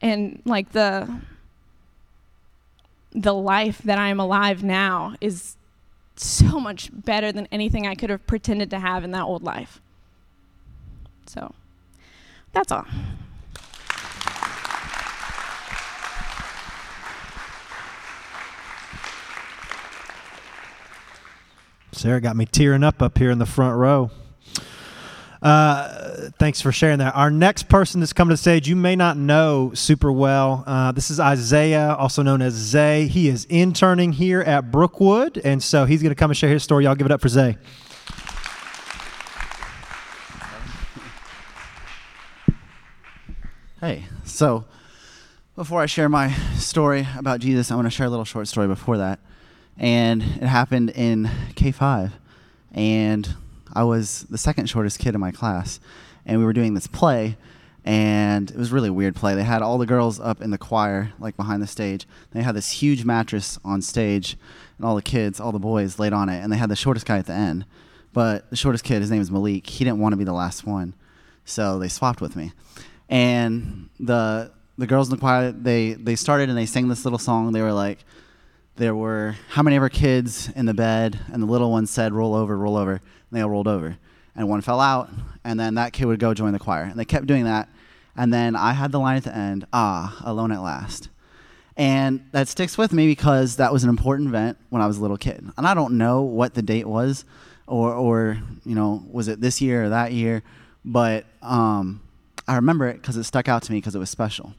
And 0.00 0.40
like 0.44 0.72
the 0.72 1.20
the 3.14 3.34
life 3.34 3.78
that 3.82 3.98
I 3.98 4.08
am 4.08 4.20
alive 4.20 4.62
now 4.62 5.14
is 5.20 5.56
so 6.16 6.60
much 6.60 6.90
better 6.92 7.32
than 7.32 7.46
anything 7.50 7.86
I 7.86 7.94
could 7.94 8.10
have 8.10 8.26
pretended 8.26 8.70
to 8.70 8.78
have 8.78 9.04
in 9.04 9.10
that 9.12 9.22
old 9.22 9.42
life. 9.42 9.80
So 11.26 11.54
that's 12.52 12.72
all. 12.72 12.86
Sarah 21.92 22.20
got 22.20 22.36
me 22.36 22.46
tearing 22.46 22.82
up 22.82 23.00
up 23.00 23.18
here 23.18 23.30
in 23.30 23.38
the 23.38 23.46
front 23.46 23.76
row. 23.78 24.10
Uh, 25.42 26.30
thanks 26.38 26.60
for 26.60 26.70
sharing 26.70 26.98
that. 26.98 27.16
Our 27.16 27.30
next 27.30 27.68
person 27.68 28.00
that's 28.00 28.12
coming 28.12 28.30
to 28.30 28.36
stage, 28.36 28.68
you 28.68 28.76
may 28.76 28.94
not 28.94 29.16
know 29.16 29.72
super 29.74 30.12
well. 30.12 30.62
Uh, 30.66 30.92
this 30.92 31.10
is 31.10 31.18
Isaiah, 31.18 31.96
also 31.98 32.22
known 32.22 32.40
as 32.40 32.54
Zay. 32.54 33.08
He 33.08 33.28
is 33.28 33.44
interning 33.46 34.12
here 34.12 34.40
at 34.42 34.70
Brookwood, 34.70 35.40
and 35.44 35.60
so 35.60 35.84
he's 35.84 36.00
going 36.00 36.12
to 36.12 36.16
come 36.16 36.30
and 36.30 36.36
share 36.36 36.50
his 36.50 36.62
story. 36.62 36.84
Y'all 36.84 36.94
give 36.94 37.06
it 37.06 37.12
up 37.12 37.20
for 37.20 37.28
Zay. 37.28 37.58
Hey, 43.80 44.04
so 44.22 44.64
before 45.56 45.80
I 45.80 45.86
share 45.86 46.08
my 46.08 46.32
story 46.54 47.08
about 47.18 47.40
Jesus, 47.40 47.72
I 47.72 47.74
want 47.74 47.86
to 47.86 47.90
share 47.90 48.06
a 48.06 48.10
little 48.10 48.24
short 48.24 48.46
story 48.46 48.68
before 48.68 48.98
that. 48.98 49.18
And 49.76 50.22
it 50.22 50.46
happened 50.46 50.90
in 50.90 51.24
K5. 51.56 52.12
And 52.70 53.34
I 53.72 53.84
was 53.84 54.26
the 54.30 54.38
second 54.38 54.66
shortest 54.68 54.98
kid 54.98 55.14
in 55.14 55.20
my 55.20 55.30
class, 55.30 55.80
and 56.26 56.38
we 56.38 56.44
were 56.44 56.52
doing 56.52 56.74
this 56.74 56.86
play, 56.86 57.36
and 57.84 58.50
it 58.50 58.56
was 58.56 58.72
really 58.72 58.90
weird 58.90 59.16
play. 59.16 59.34
They 59.34 59.42
had 59.42 59.62
all 59.62 59.78
the 59.78 59.86
girls 59.86 60.20
up 60.20 60.40
in 60.40 60.50
the 60.50 60.58
choir, 60.58 61.12
like 61.18 61.36
behind 61.36 61.62
the 61.62 61.66
stage. 61.66 62.06
They 62.30 62.42
had 62.42 62.54
this 62.54 62.70
huge 62.70 63.04
mattress 63.04 63.58
on 63.64 63.82
stage, 63.82 64.36
and 64.76 64.86
all 64.86 64.94
the 64.94 65.02
kids, 65.02 65.40
all 65.40 65.52
the 65.52 65.58
boys, 65.58 65.98
laid 65.98 66.12
on 66.12 66.28
it, 66.28 66.42
and 66.42 66.52
they 66.52 66.58
had 66.58 66.70
the 66.70 66.76
shortest 66.76 67.06
guy 67.06 67.18
at 67.18 67.26
the 67.26 67.32
end. 67.32 67.64
But 68.12 68.50
the 68.50 68.56
shortest 68.56 68.84
kid, 68.84 69.00
his 69.00 69.10
name 69.10 69.22
is 69.22 69.30
Malik. 69.30 69.66
He 69.66 69.84
didn't 69.84 70.00
want 70.00 70.12
to 70.12 70.18
be 70.18 70.24
the 70.24 70.32
last 70.32 70.66
one, 70.66 70.94
so 71.44 71.78
they 71.78 71.88
swapped 71.88 72.20
with 72.20 72.36
me. 72.36 72.52
And 73.08 73.88
the 73.98 74.52
the 74.78 74.86
girls 74.86 75.08
in 75.08 75.16
the 75.16 75.20
choir, 75.20 75.52
they 75.52 75.92
they 75.94 76.16
started 76.16 76.48
and 76.48 76.58
they 76.58 76.66
sang 76.66 76.88
this 76.88 77.04
little 77.04 77.18
song. 77.18 77.52
They 77.52 77.62
were 77.62 77.72
like, 77.72 78.04
there 78.76 78.94
were 78.94 79.36
how 79.50 79.62
many 79.62 79.76
of 79.76 79.82
our 79.82 79.88
kids 79.88 80.50
in 80.54 80.66
the 80.66 80.74
bed, 80.74 81.18
and 81.32 81.42
the 81.42 81.46
little 81.46 81.70
one 81.70 81.86
said, 81.86 82.12
"Roll 82.12 82.34
over, 82.34 82.56
roll 82.56 82.76
over," 82.76 82.92
and 82.92 83.00
they 83.30 83.40
all 83.40 83.50
rolled 83.50 83.68
over, 83.68 83.98
and 84.34 84.48
one 84.48 84.60
fell 84.60 84.80
out, 84.80 85.10
and 85.44 85.58
then 85.58 85.74
that 85.74 85.92
kid 85.92 86.06
would 86.06 86.20
go 86.20 86.34
join 86.34 86.52
the 86.52 86.58
choir, 86.58 86.84
and 86.84 86.98
they 86.98 87.04
kept 87.04 87.26
doing 87.26 87.44
that, 87.44 87.68
and 88.16 88.32
then 88.32 88.56
I 88.56 88.72
had 88.72 88.92
the 88.92 89.00
line 89.00 89.16
at 89.16 89.24
the 89.24 89.36
end, 89.36 89.66
"Ah, 89.72 90.20
alone 90.24 90.52
at 90.52 90.62
last." 90.62 91.08
And 91.76 92.24
that 92.32 92.48
sticks 92.48 92.76
with 92.76 92.92
me 92.92 93.06
because 93.06 93.56
that 93.56 93.72
was 93.72 93.82
an 93.82 93.88
important 93.88 94.28
event 94.28 94.58
when 94.68 94.82
I 94.82 94.86
was 94.86 94.98
a 94.98 95.00
little 95.00 95.16
kid. 95.16 95.44
And 95.56 95.66
I 95.66 95.72
don't 95.72 95.96
know 95.96 96.20
what 96.20 96.54
the 96.54 96.62
date 96.62 96.86
was, 96.86 97.24
or, 97.66 97.94
or 97.94 98.38
you 98.64 98.74
know, 98.74 99.02
was 99.10 99.28
it 99.28 99.40
this 99.40 99.60
year 99.62 99.84
or 99.84 99.88
that 99.88 100.12
year? 100.12 100.42
But 100.84 101.24
um, 101.40 102.02
I 102.46 102.56
remember 102.56 102.88
it 102.88 103.00
because 103.00 103.16
it 103.16 103.24
stuck 103.24 103.48
out 103.48 103.62
to 103.62 103.72
me 103.72 103.78
because 103.78 103.94
it 103.94 103.98
was 103.98 104.10
special. 104.10 104.54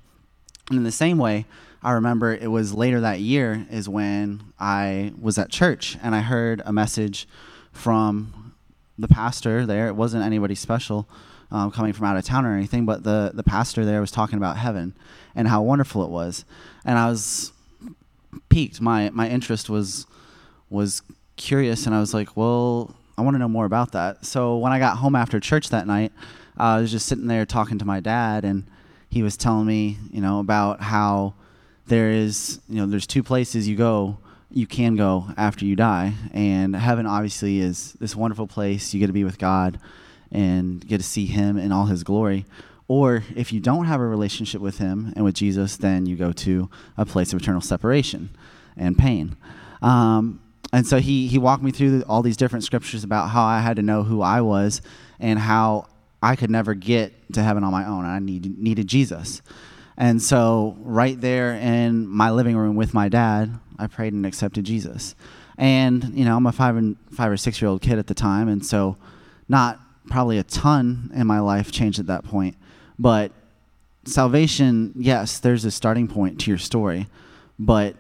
And 0.70 0.78
in 0.80 0.84
the 0.84 0.92
same 0.92 1.18
way, 1.18 1.46
I 1.84 1.92
remember 1.92 2.34
it 2.34 2.50
was 2.50 2.74
later 2.74 3.02
that 3.02 3.20
year 3.20 3.68
is 3.70 3.90
when 3.90 4.42
I 4.58 5.12
was 5.20 5.38
at 5.38 5.50
church 5.50 5.98
and 6.02 6.16
I 6.16 6.22
heard 6.22 6.62
a 6.66 6.72
message 6.72 7.28
from 7.74 8.54
the 8.98 9.10
pastor 9.10 9.66
there. 9.66 9.88
It 9.88 9.96
wasn't 9.96 10.24
anybody 10.24 10.56
special 10.56 11.10
um, 11.52 11.72
coming 11.72 11.92
from 11.92 12.06
out 12.06 12.16
of 12.16 12.24
town 12.24 12.46
or 12.46 12.56
anything, 12.56 12.86
but 12.86 13.04
the, 13.04 13.32
the 13.34 13.44
pastor 13.44 13.84
there 13.84 14.00
was 14.00 14.12
talking 14.12 14.38
about 14.38 14.56
heaven 14.56 14.96
and 15.36 15.50
how 15.50 15.62
wonderful 15.62 16.06
it 16.06 16.10
was. 16.10 16.46
And 16.86 16.98
I 16.98 17.10
was 17.10 17.52
piqued. 18.48 18.80
My, 18.80 19.10
my 19.10 19.28
interest 19.28 19.70
was, 19.70 20.08
was 20.70 21.02
curious 21.36 21.86
and 21.86 21.94
I 21.94 22.00
was 22.00 22.14
like, 22.14 22.38
well, 22.38 22.96
I 23.18 23.24
want 23.24 23.36
to 23.36 23.40
know 23.40 23.50
more 23.50 23.66
about 23.66 23.92
that. 23.92 24.26
So 24.26 24.58
when 24.58 24.72
I 24.72 24.80
got 24.80 25.00
home 25.00 25.16
after 25.16 25.38
church 25.42 25.68
that 25.70 25.86
night, 25.86 26.14
I 26.56 26.80
was 26.80 26.92
just 26.92 27.08
sitting 27.08 27.28
there 27.28 27.46
talking 27.46 27.78
to 27.80 27.86
my 27.86 28.00
dad 28.00 28.46
and 28.46 28.64
he 29.10 29.22
was 29.22 29.36
telling 29.36 29.66
me, 29.66 29.98
you 30.12 30.22
know, 30.22 30.40
about 30.40 30.82
how 30.82 31.34
there 31.88 32.12
is, 32.12 32.60
you 32.70 32.78
know, 32.78 32.86
there's 32.86 33.08
two 33.08 33.24
places 33.24 33.68
you 33.68 33.76
go, 33.76 34.18
you 34.50 34.68
can 34.68 34.96
go 34.96 35.26
after 35.36 35.66
you 35.66 35.76
die, 35.76 36.14
and 36.32 36.76
heaven 36.76 37.06
obviously 37.06 37.60
is 37.60 37.94
this 37.94 38.16
wonderful 38.16 38.48
place. 38.48 38.94
You 38.94 39.00
get 39.00 39.08
to 39.08 39.14
be 39.14 39.24
with 39.24 39.40
God 39.40 39.80
and 40.32 40.86
get 40.86 40.98
to 40.98 41.04
see 41.04 41.26
Him 41.26 41.58
in 41.58 41.72
all 41.72 41.86
His 41.86 42.04
glory. 42.04 42.46
Or 42.88 43.24
if 43.36 43.52
you 43.52 43.60
don't 43.60 43.86
have 43.86 44.00
a 44.00 44.06
relationship 44.06 44.62
with 44.62 44.78
Him 44.78 45.14
and 45.16 45.26
with 45.26 45.36
Jesus, 45.36 45.78
then 45.78 46.06
you 46.06 46.16
go 46.16 46.32
to 46.34 46.70
a 46.98 47.06
place 47.06 47.34
of 47.34 47.42
eternal 47.42 47.62
separation 47.62 48.30
and 48.78 48.98
pain. 48.98 49.36
Um, 49.82 50.40
and 50.72 50.88
so 50.88 51.00
he 51.00 51.28
he 51.28 51.38
walked 51.38 51.64
me 51.64 51.72
through 51.72 52.04
all 52.08 52.24
these 52.24 52.36
different 52.36 52.64
scriptures 52.64 53.04
about 53.04 53.30
how 53.30 53.44
I 53.44 53.60
had 53.60 53.76
to 53.76 53.84
know 53.84 54.02
who 54.02 54.22
I 54.22 54.42
was 54.42 54.82
and 55.20 55.38
how 55.38 55.88
I 56.22 56.36
could 56.36 56.50
never 56.50 56.74
get 56.74 57.14
to 57.34 57.44
heaven 57.44 57.64
on 57.64 57.72
my 57.72 57.86
own. 57.86 58.06
I 58.06 58.18
needed 58.20 58.58
needed 58.58 58.88
Jesus. 58.88 59.42
And 59.98 60.22
so, 60.22 60.76
right 60.80 61.20
there 61.20 61.54
in 61.54 62.08
my 62.08 62.32
living 62.32 62.58
room 62.58 62.76
with 62.76 62.94
my 62.94 63.10
dad, 63.10 63.60
I 63.78 63.88
prayed 63.88 64.14
and 64.14 64.26
accepted 64.26 64.66
Jesus. 64.66 65.16
And 65.58 66.18
you 66.18 66.26
know, 66.26 66.36
I'm 66.36 66.46
a 66.48 66.52
five 66.52 66.76
and 66.76 66.98
five 67.12 67.32
or 67.32 67.38
six 67.38 67.62
year 67.62 67.70
old 67.70 67.82
kid 67.82 68.00
at 68.00 68.08
the 68.08 68.14
time, 68.14 68.48
and 68.48 68.66
so 68.66 68.98
not 69.48 69.80
probably 70.08 70.38
a 70.38 70.44
ton 70.44 71.12
in 71.14 71.28
my 71.28 71.40
life 71.40 71.72
changed 71.72 72.00
at 72.00 72.08
that 72.08 72.24
point. 72.24 72.56
But 72.98 73.32
salvation, 74.06 74.94
yes, 74.96 75.40
there's 75.40 75.66
a 75.66 75.72
starting 75.72 76.08
point 76.08 76.40
to 76.42 76.52
your 76.52 76.58
story, 76.58 77.08
but 77.60 77.96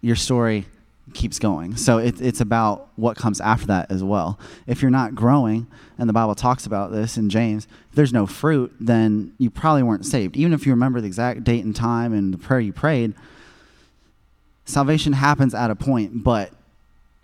your 0.00 0.16
story 0.16 0.66
keeps 1.14 1.38
going. 1.38 1.76
So 1.76 1.98
it, 1.98 2.20
it's 2.20 2.40
about 2.40 2.88
what 2.96 3.16
comes 3.16 3.40
after 3.40 3.66
that 3.66 3.90
as 3.90 4.02
well. 4.02 4.38
If 4.66 4.82
you're 4.82 4.90
not 4.90 5.14
growing, 5.14 5.66
and 5.98 6.08
the 6.08 6.12
Bible 6.12 6.34
talks 6.34 6.66
about 6.66 6.92
this 6.92 7.16
in 7.16 7.28
James, 7.28 7.66
if 7.90 7.96
there's 7.96 8.12
no 8.12 8.26
fruit, 8.26 8.72
then 8.80 9.34
you 9.38 9.50
probably 9.50 9.82
weren't 9.82 10.06
saved. 10.06 10.36
Even 10.36 10.52
if 10.52 10.66
you 10.66 10.72
remember 10.72 11.00
the 11.00 11.06
exact 11.06 11.44
date 11.44 11.64
and 11.64 11.74
time 11.76 12.12
and 12.12 12.32
the 12.32 12.38
prayer 12.38 12.60
you 12.60 12.72
prayed, 12.72 13.14
salvation 14.64 15.12
happens 15.12 15.54
at 15.54 15.70
a 15.70 15.74
point, 15.74 16.22
but 16.22 16.52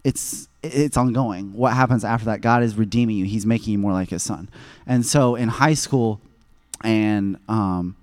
it's 0.05 0.49
it's 0.63 0.97
ongoing. 0.97 1.53
What 1.53 1.75
happens 1.75 2.05
after 2.05 2.27
that? 2.27 2.41
God 2.41 2.63
is 2.63 2.77
redeeming 2.77 3.17
you. 3.17 3.25
He's 3.25 3.47
making 3.47 3.73
you 3.73 3.79
more 3.79 3.93
like 3.93 4.11
His 4.11 4.23
Son. 4.23 4.49
And 4.87 5.07
so 5.07 5.35
in 5.35 5.49
high 5.49 5.75
school, 5.75 6.21
and 6.83 7.39
um, 7.49 7.97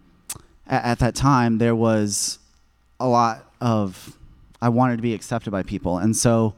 at, 0.68 0.86
at 0.86 1.00
that 1.00 1.16
time, 1.16 1.58
there 1.58 1.76
was 1.76 2.40
a 3.00 3.08
lot 3.08 3.46
of 3.60 4.18
I 4.66 4.70
wanted 4.70 4.96
to 4.96 5.04
be 5.04 5.14
accepted 5.14 5.52
by 5.52 5.62
people. 5.62 6.00
And 6.00 6.16
so, 6.16 6.56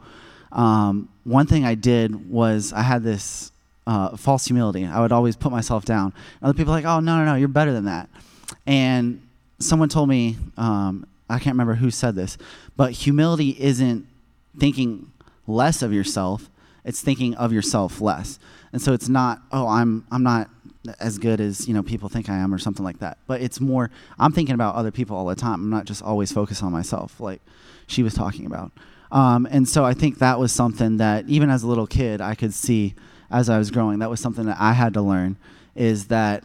um, 0.53 1.09
one 1.25 1.45
thing 1.45 1.65
I 1.65 1.75
did 1.75 2.31
was 2.31 2.71
I 2.71 2.81
had 2.81 3.03
this 3.03 3.51
uh, 3.85 4.15
false 4.15 4.45
humility. 4.45 4.85
I 4.85 5.01
would 5.01 5.11
always 5.11 5.35
put 5.35 5.51
myself 5.51 5.83
down. 5.83 6.13
Other 6.41 6.53
people 6.53 6.71
like, 6.71 6.85
oh, 6.85 7.01
no, 7.01 7.17
no, 7.17 7.25
no, 7.25 7.35
you're 7.35 7.49
better 7.49 7.73
than 7.73 7.83
that. 7.83 8.07
And 8.65 9.27
someone 9.59 9.89
told 9.89 10.07
me, 10.07 10.37
um, 10.55 11.05
I 11.29 11.37
can't 11.37 11.55
remember 11.55 11.73
who 11.73 11.91
said 11.91 12.15
this, 12.15 12.37
but 12.77 12.93
humility 12.93 13.57
isn't 13.59 14.07
thinking 14.57 15.11
less 15.45 15.81
of 15.81 15.91
yourself, 15.91 16.49
it's 16.85 17.01
thinking 17.01 17.35
of 17.35 17.51
yourself 17.51 17.99
less. 17.99 18.39
And 18.71 18.81
so 18.81 18.93
it's 18.93 19.09
not, 19.09 19.41
oh, 19.51 19.67
I'm, 19.67 20.07
I'm 20.13 20.23
not 20.23 20.49
as 21.01 21.17
good 21.17 21.41
as 21.41 21.67
you 21.67 21.73
know 21.73 21.83
people 21.83 22.07
think 22.07 22.29
I 22.29 22.37
am 22.37 22.53
or 22.53 22.57
something 22.57 22.85
like 22.85 22.99
that. 22.99 23.17
But 23.27 23.41
it's 23.41 23.59
more 23.59 23.91
I'm 24.17 24.31
thinking 24.31 24.55
about 24.55 24.75
other 24.75 24.91
people 24.91 25.17
all 25.17 25.25
the 25.25 25.35
time. 25.35 25.55
I'm 25.55 25.69
not 25.69 25.83
just 25.83 26.01
always 26.01 26.31
focused 26.31 26.63
on 26.63 26.71
myself. 26.71 27.19
Like 27.19 27.41
she 27.87 28.03
was 28.03 28.13
talking 28.13 28.45
about. 28.45 28.71
Um, 29.11 29.47
and 29.49 29.67
so 29.67 29.85
I 29.85 29.93
think 29.93 30.19
that 30.19 30.39
was 30.39 30.51
something 30.51 30.97
that 30.97 31.27
even 31.27 31.49
as 31.49 31.63
a 31.63 31.67
little 31.67 31.87
kid, 31.87 32.21
I 32.21 32.35
could 32.35 32.53
see 32.53 32.93
as 33.31 33.49
I 33.49 33.57
was 33.57 33.71
growing. 33.71 33.99
That 33.99 34.09
was 34.09 34.19
something 34.19 34.45
that 34.45 34.57
I 34.59 34.73
had 34.73 34.93
to 34.93 35.01
learn 35.01 35.37
is 35.75 36.07
that 36.07 36.43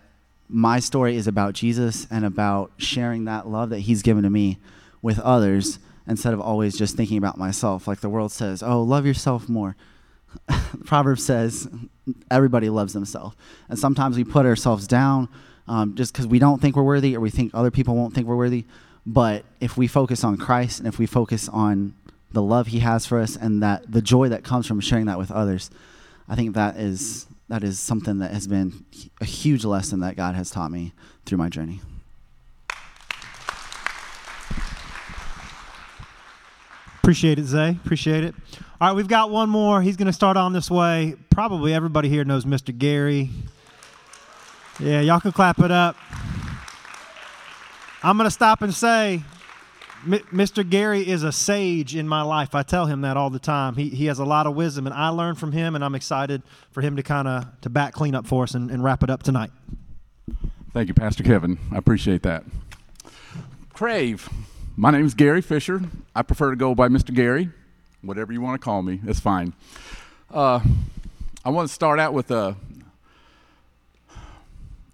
my 0.48 0.78
story 0.78 1.16
is 1.16 1.26
about 1.26 1.54
Jesus 1.54 2.06
and 2.10 2.24
about 2.24 2.72
sharing 2.76 3.24
that 3.24 3.48
love 3.48 3.70
that 3.70 3.80
He's 3.80 4.02
given 4.02 4.22
to 4.22 4.30
me 4.30 4.58
with 5.00 5.18
others 5.20 5.78
instead 6.06 6.34
of 6.34 6.40
always 6.40 6.76
just 6.76 6.96
thinking 6.96 7.16
about 7.16 7.38
myself. 7.38 7.86
Like 7.86 8.00
the 8.00 8.08
world 8.08 8.32
says, 8.32 8.62
oh, 8.62 8.82
love 8.82 9.06
yourself 9.06 9.48
more. 9.48 9.76
Proverbs 10.84 11.24
says 11.24 11.68
everybody 12.30 12.68
loves 12.68 12.92
themselves. 12.92 13.36
And 13.68 13.78
sometimes 13.78 14.16
we 14.16 14.24
put 14.24 14.46
ourselves 14.46 14.86
down 14.86 15.28
um, 15.68 15.94
just 15.94 16.12
because 16.12 16.26
we 16.26 16.38
don't 16.38 16.60
think 16.60 16.76
we're 16.76 16.82
worthy 16.82 17.16
or 17.16 17.20
we 17.20 17.30
think 17.30 17.52
other 17.54 17.70
people 17.70 17.94
won't 17.94 18.14
think 18.14 18.26
we're 18.26 18.36
worthy. 18.36 18.66
But 19.04 19.44
if 19.60 19.76
we 19.76 19.86
focus 19.86 20.22
on 20.22 20.36
Christ 20.36 20.78
and 20.78 20.88
if 20.88 20.98
we 20.98 21.06
focus 21.06 21.48
on 21.48 21.94
the 22.30 22.42
love 22.42 22.68
He 22.68 22.80
has 22.80 23.04
for 23.04 23.18
us 23.18 23.36
and 23.36 23.62
that 23.62 23.90
the 23.90 24.02
joy 24.02 24.28
that 24.28 24.44
comes 24.44 24.66
from 24.66 24.80
sharing 24.80 25.06
that 25.06 25.18
with 25.18 25.30
others, 25.30 25.70
I 26.28 26.36
think 26.36 26.54
that 26.54 26.76
is 26.76 27.26
that 27.48 27.64
is 27.64 27.78
something 27.78 28.18
that 28.20 28.30
has 28.30 28.46
been 28.46 28.84
a 29.20 29.24
huge 29.24 29.64
lesson 29.64 30.00
that 30.00 30.16
God 30.16 30.34
has 30.34 30.50
taught 30.50 30.70
me 30.70 30.94
through 31.26 31.38
my 31.38 31.48
journey. 31.48 31.80
Appreciate 37.02 37.38
it, 37.38 37.44
Zay. 37.46 37.70
Appreciate 37.84 38.22
it. 38.22 38.34
All 38.80 38.88
right, 38.88 38.96
we've 38.96 39.08
got 39.08 39.30
one 39.30 39.50
more. 39.50 39.82
He's 39.82 39.96
going 39.96 40.06
to 40.06 40.12
start 40.12 40.36
on 40.36 40.52
this 40.52 40.70
way. 40.70 41.16
Probably 41.30 41.74
everybody 41.74 42.08
here 42.08 42.24
knows 42.24 42.44
Mr. 42.44 42.76
Gary. 42.76 43.28
Yeah, 44.78 45.00
y'all 45.00 45.20
can 45.20 45.32
clap 45.32 45.58
it 45.58 45.70
up. 45.70 45.96
I'm 48.04 48.16
going 48.16 48.26
to 48.26 48.32
stop 48.32 48.62
and 48.62 48.74
say, 48.74 49.22
Mr. 50.04 50.68
Gary 50.68 51.08
is 51.08 51.22
a 51.22 51.30
sage 51.30 51.94
in 51.94 52.08
my 52.08 52.22
life. 52.22 52.52
I 52.52 52.64
tell 52.64 52.86
him 52.86 53.02
that 53.02 53.16
all 53.16 53.30
the 53.30 53.38
time. 53.38 53.76
He, 53.76 53.90
he 53.90 54.06
has 54.06 54.18
a 54.18 54.24
lot 54.24 54.48
of 54.48 54.56
wisdom, 54.56 54.86
and 54.86 54.94
I 54.94 55.10
learn 55.10 55.36
from 55.36 55.52
him, 55.52 55.76
and 55.76 55.84
I'm 55.84 55.94
excited 55.94 56.42
for 56.72 56.80
him 56.80 56.96
to 56.96 57.04
kind 57.04 57.28
of 57.28 57.60
to 57.60 57.70
back 57.70 57.92
clean 57.92 58.16
up 58.16 58.26
for 58.26 58.42
us 58.42 58.54
and, 58.54 58.72
and 58.72 58.82
wrap 58.82 59.04
it 59.04 59.10
up 59.10 59.22
tonight. 59.22 59.52
Thank 60.72 60.88
you, 60.88 60.94
Pastor 60.94 61.22
Kevin. 61.22 61.58
I 61.70 61.76
appreciate 61.76 62.24
that. 62.24 62.42
Crave. 63.72 64.28
My 64.76 64.90
name 64.90 65.04
is 65.04 65.14
Gary 65.14 65.40
Fisher. 65.40 65.82
I 66.16 66.22
prefer 66.22 66.50
to 66.50 66.56
go 66.56 66.74
by 66.74 66.88
Mr. 66.88 67.14
Gary. 67.14 67.50
Whatever 68.00 68.32
you 68.32 68.40
want 68.40 68.60
to 68.60 68.64
call 68.64 68.82
me, 68.82 69.00
it's 69.06 69.20
fine. 69.20 69.52
Uh, 70.28 70.58
I 71.44 71.50
want 71.50 71.68
to 71.68 71.74
start 71.74 72.00
out 72.00 72.14
with 72.14 72.32
a, 72.32 72.56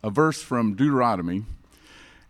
a 0.02 0.10
verse 0.10 0.42
from 0.42 0.74
Deuteronomy 0.74 1.44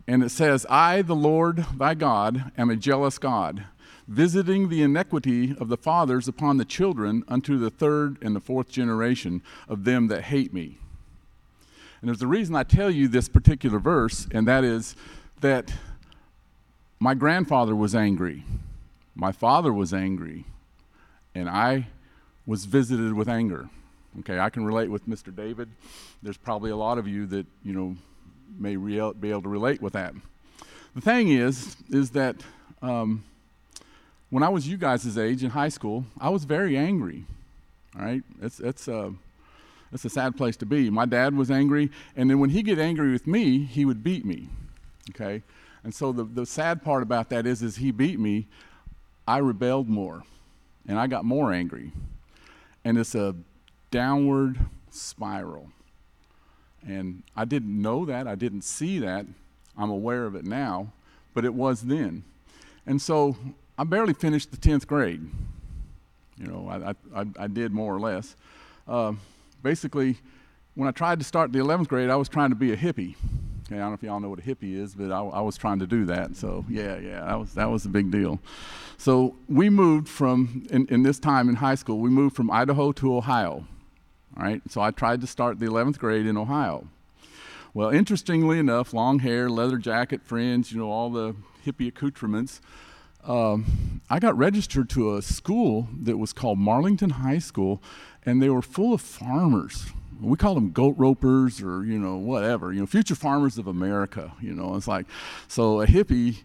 and 0.09 0.23
it 0.23 0.29
says, 0.29 0.65
I, 0.71 1.03
the 1.03 1.15
Lord 1.15 1.67
thy 1.77 1.93
God, 1.93 2.51
am 2.57 2.71
a 2.71 2.75
jealous 2.75 3.19
God, 3.19 3.65
visiting 4.07 4.67
the 4.67 4.81
iniquity 4.81 5.55
of 5.59 5.67
the 5.67 5.77
fathers 5.77 6.27
upon 6.27 6.57
the 6.57 6.65
children 6.65 7.23
unto 7.27 7.59
the 7.59 7.69
third 7.69 8.17
and 8.23 8.35
the 8.35 8.39
fourth 8.39 8.69
generation 8.69 9.43
of 9.67 9.83
them 9.83 10.07
that 10.07 10.23
hate 10.23 10.51
me. 10.51 10.79
And 12.01 12.09
there's 12.09 12.23
a 12.23 12.27
reason 12.27 12.55
I 12.55 12.63
tell 12.63 12.89
you 12.89 13.07
this 13.07 13.29
particular 13.29 13.77
verse, 13.77 14.27
and 14.31 14.47
that 14.47 14.63
is 14.63 14.95
that 15.41 15.71
my 16.99 17.13
grandfather 17.13 17.75
was 17.75 17.93
angry, 17.93 18.45
my 19.13 19.31
father 19.31 19.71
was 19.71 19.93
angry, 19.93 20.45
and 21.35 21.47
I 21.47 21.85
was 22.47 22.65
visited 22.65 23.13
with 23.13 23.29
anger. 23.29 23.69
Okay, 24.21 24.39
I 24.39 24.49
can 24.49 24.65
relate 24.65 24.89
with 24.89 25.07
Mr. 25.07 25.33
David. 25.33 25.69
There's 26.23 26.35
probably 26.35 26.71
a 26.71 26.75
lot 26.75 26.97
of 26.97 27.07
you 27.07 27.27
that 27.27 27.45
you 27.63 27.73
know 27.73 27.95
may 28.57 28.75
re- 28.75 29.13
be 29.19 29.29
able 29.29 29.41
to 29.43 29.49
relate 29.49 29.81
with 29.81 29.93
that. 29.93 30.13
The 30.95 31.01
thing 31.01 31.29
is, 31.29 31.77
is 31.89 32.11
that 32.11 32.35
um, 32.81 33.23
when 34.29 34.43
I 34.43 34.49
was 34.49 34.67
you 34.67 34.77
guys' 34.77 35.17
age 35.17 35.43
in 35.43 35.51
high 35.51 35.69
school, 35.69 36.05
I 36.19 36.29
was 36.29 36.43
very 36.45 36.77
angry. 36.77 37.25
All 37.97 38.05
right, 38.05 38.23
it's 38.41 38.59
it's 38.59 38.87
a 38.87 38.97
uh, 38.97 39.11
it's 39.91 40.05
a 40.05 40.09
sad 40.09 40.37
place 40.37 40.55
to 40.57 40.65
be. 40.65 40.89
My 40.89 41.05
dad 41.05 41.35
was 41.35 41.49
angry, 41.49 41.89
and 42.15 42.29
then 42.29 42.39
when 42.39 42.51
he 42.51 42.61
get 42.61 42.77
angry 42.77 43.11
with 43.11 43.25
me, 43.25 43.65
he 43.65 43.85
would 43.85 44.03
beat 44.03 44.25
me. 44.25 44.49
Okay, 45.11 45.41
and 45.83 45.93
so 45.93 46.11
the 46.11 46.23
the 46.23 46.45
sad 46.45 46.83
part 46.83 47.01
about 47.01 47.29
that 47.29 47.47
is, 47.47 47.63
is 47.63 47.77
he 47.77 47.91
beat 47.91 48.19
me, 48.19 48.47
I 49.27 49.39
rebelled 49.39 49.89
more, 49.89 50.23
and 50.87 50.99
I 50.99 51.07
got 51.07 51.25
more 51.25 51.51
angry, 51.51 51.91
and 52.83 52.97
it's 52.97 53.15
a 53.15 53.35
downward 53.89 54.59
spiral. 54.91 55.71
And 56.87 57.23
I 57.35 57.45
didn't 57.45 57.81
know 57.81 58.05
that, 58.05 58.27
I 58.27 58.35
didn't 58.35 58.63
see 58.63 58.99
that. 58.99 59.25
I'm 59.77 59.89
aware 59.89 60.25
of 60.25 60.35
it 60.35 60.45
now, 60.45 60.91
but 61.33 61.45
it 61.45 61.53
was 61.53 61.81
then. 61.81 62.23
And 62.85 63.01
so 63.01 63.37
I 63.77 63.83
barely 63.83 64.13
finished 64.13 64.51
the 64.51 64.57
10th 64.57 64.87
grade. 64.87 65.29
You 66.37 66.47
know, 66.47 66.69
I, 66.69 67.21
I, 67.21 67.25
I 67.37 67.47
did 67.47 67.71
more 67.71 67.93
or 67.93 67.99
less. 67.99 68.35
Uh, 68.87 69.13
basically, 69.61 70.17
when 70.75 70.87
I 70.87 70.91
tried 70.91 71.19
to 71.19 71.25
start 71.25 71.51
the 71.51 71.59
11th 71.59 71.87
grade, 71.87 72.09
I 72.09 72.15
was 72.15 72.29
trying 72.29 72.49
to 72.49 72.55
be 72.55 72.71
a 72.71 72.77
hippie. 72.77 73.15
Okay, 73.67 73.75
I 73.75 73.81
don't 73.81 73.89
know 73.89 73.93
if 73.93 74.03
y'all 74.03 74.19
know 74.19 74.29
what 74.29 74.39
a 74.39 74.41
hippie 74.41 74.75
is, 74.75 74.95
but 74.95 75.11
I, 75.11 75.19
I, 75.19 75.41
was 75.41 75.55
trying 75.55 75.77
to 75.79 75.85
do 75.85 76.05
that. 76.05 76.35
So 76.35 76.65
yeah, 76.67 76.97
yeah, 76.97 77.23
that 77.25 77.39
was 77.39 77.53
that 77.53 77.69
was 77.69 77.85
a 77.85 77.89
big 77.89 78.09
deal. 78.09 78.39
So 78.97 79.35
we 79.47 79.69
moved 79.69 80.09
from 80.09 80.65
in, 80.71 80.87
in 80.87 81.03
this 81.03 81.19
time 81.19 81.49
in 81.49 81.55
high 81.55 81.75
school, 81.75 81.99
we 81.99 82.09
moved 82.09 82.35
from 82.35 82.49
Idaho 82.49 82.91
to 82.93 83.15
Ohio. 83.15 83.65
So 84.69 84.81
I 84.81 84.91
tried 84.91 85.21
to 85.21 85.27
start 85.27 85.59
the 85.59 85.65
11th 85.65 85.97
grade 85.97 86.25
in 86.25 86.37
Ohio. 86.37 86.87
Well, 87.73 87.89
interestingly 87.89 88.57
enough, 88.57 88.93
long 88.93 89.19
hair, 89.19 89.49
leather 89.49 89.77
jacket, 89.77 90.21
fringe, 90.23 90.71
you 90.71 90.79
know, 90.79 90.89
all 90.91 91.09
the 91.09 91.35
hippie 91.65 91.87
accoutrements. 91.87 92.61
Um, 93.23 94.01
I 94.09 94.19
got 94.19 94.37
registered 94.37 94.89
to 94.91 95.15
a 95.15 95.21
school 95.21 95.87
that 96.01 96.17
was 96.17 96.33
called 96.33 96.57
Marlington 96.57 97.11
High 97.11 97.39
School, 97.39 97.81
and 98.25 98.41
they 98.41 98.49
were 98.49 98.61
full 98.61 98.93
of 98.93 99.01
farmers. 99.01 99.87
We 100.19 100.35
call 100.35 100.55
them 100.55 100.71
goat 100.71 100.95
ropers 100.97 101.61
or, 101.61 101.85
you 101.85 101.99
know, 101.99 102.15
whatever, 102.17 102.73
you 102.73 102.79
know, 102.79 102.85
future 102.87 103.15
farmers 103.15 103.57
of 103.57 103.67
America, 103.67 104.33
you 104.41 104.53
know. 104.53 104.75
It's 104.75 104.87
like, 104.87 105.05
so 105.47 105.81
a 105.81 105.87
hippie 105.87 106.41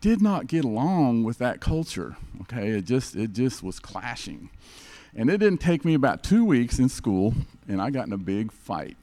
did 0.00 0.20
not 0.20 0.46
get 0.46 0.64
along 0.64 1.24
with 1.24 1.38
that 1.38 1.60
culture, 1.60 2.16
okay? 2.42 2.68
It 2.68 2.84
just, 2.84 3.16
it 3.16 3.32
just 3.32 3.62
was 3.62 3.80
clashing. 3.80 4.50
And 5.16 5.30
it 5.30 5.38
didn't 5.38 5.60
take 5.60 5.84
me 5.84 5.94
about 5.94 6.22
two 6.22 6.44
weeks 6.44 6.78
in 6.78 6.88
school, 6.88 7.34
and 7.66 7.80
I 7.80 7.90
got 7.90 8.06
in 8.06 8.12
a 8.12 8.18
big 8.18 8.52
fight. 8.52 8.96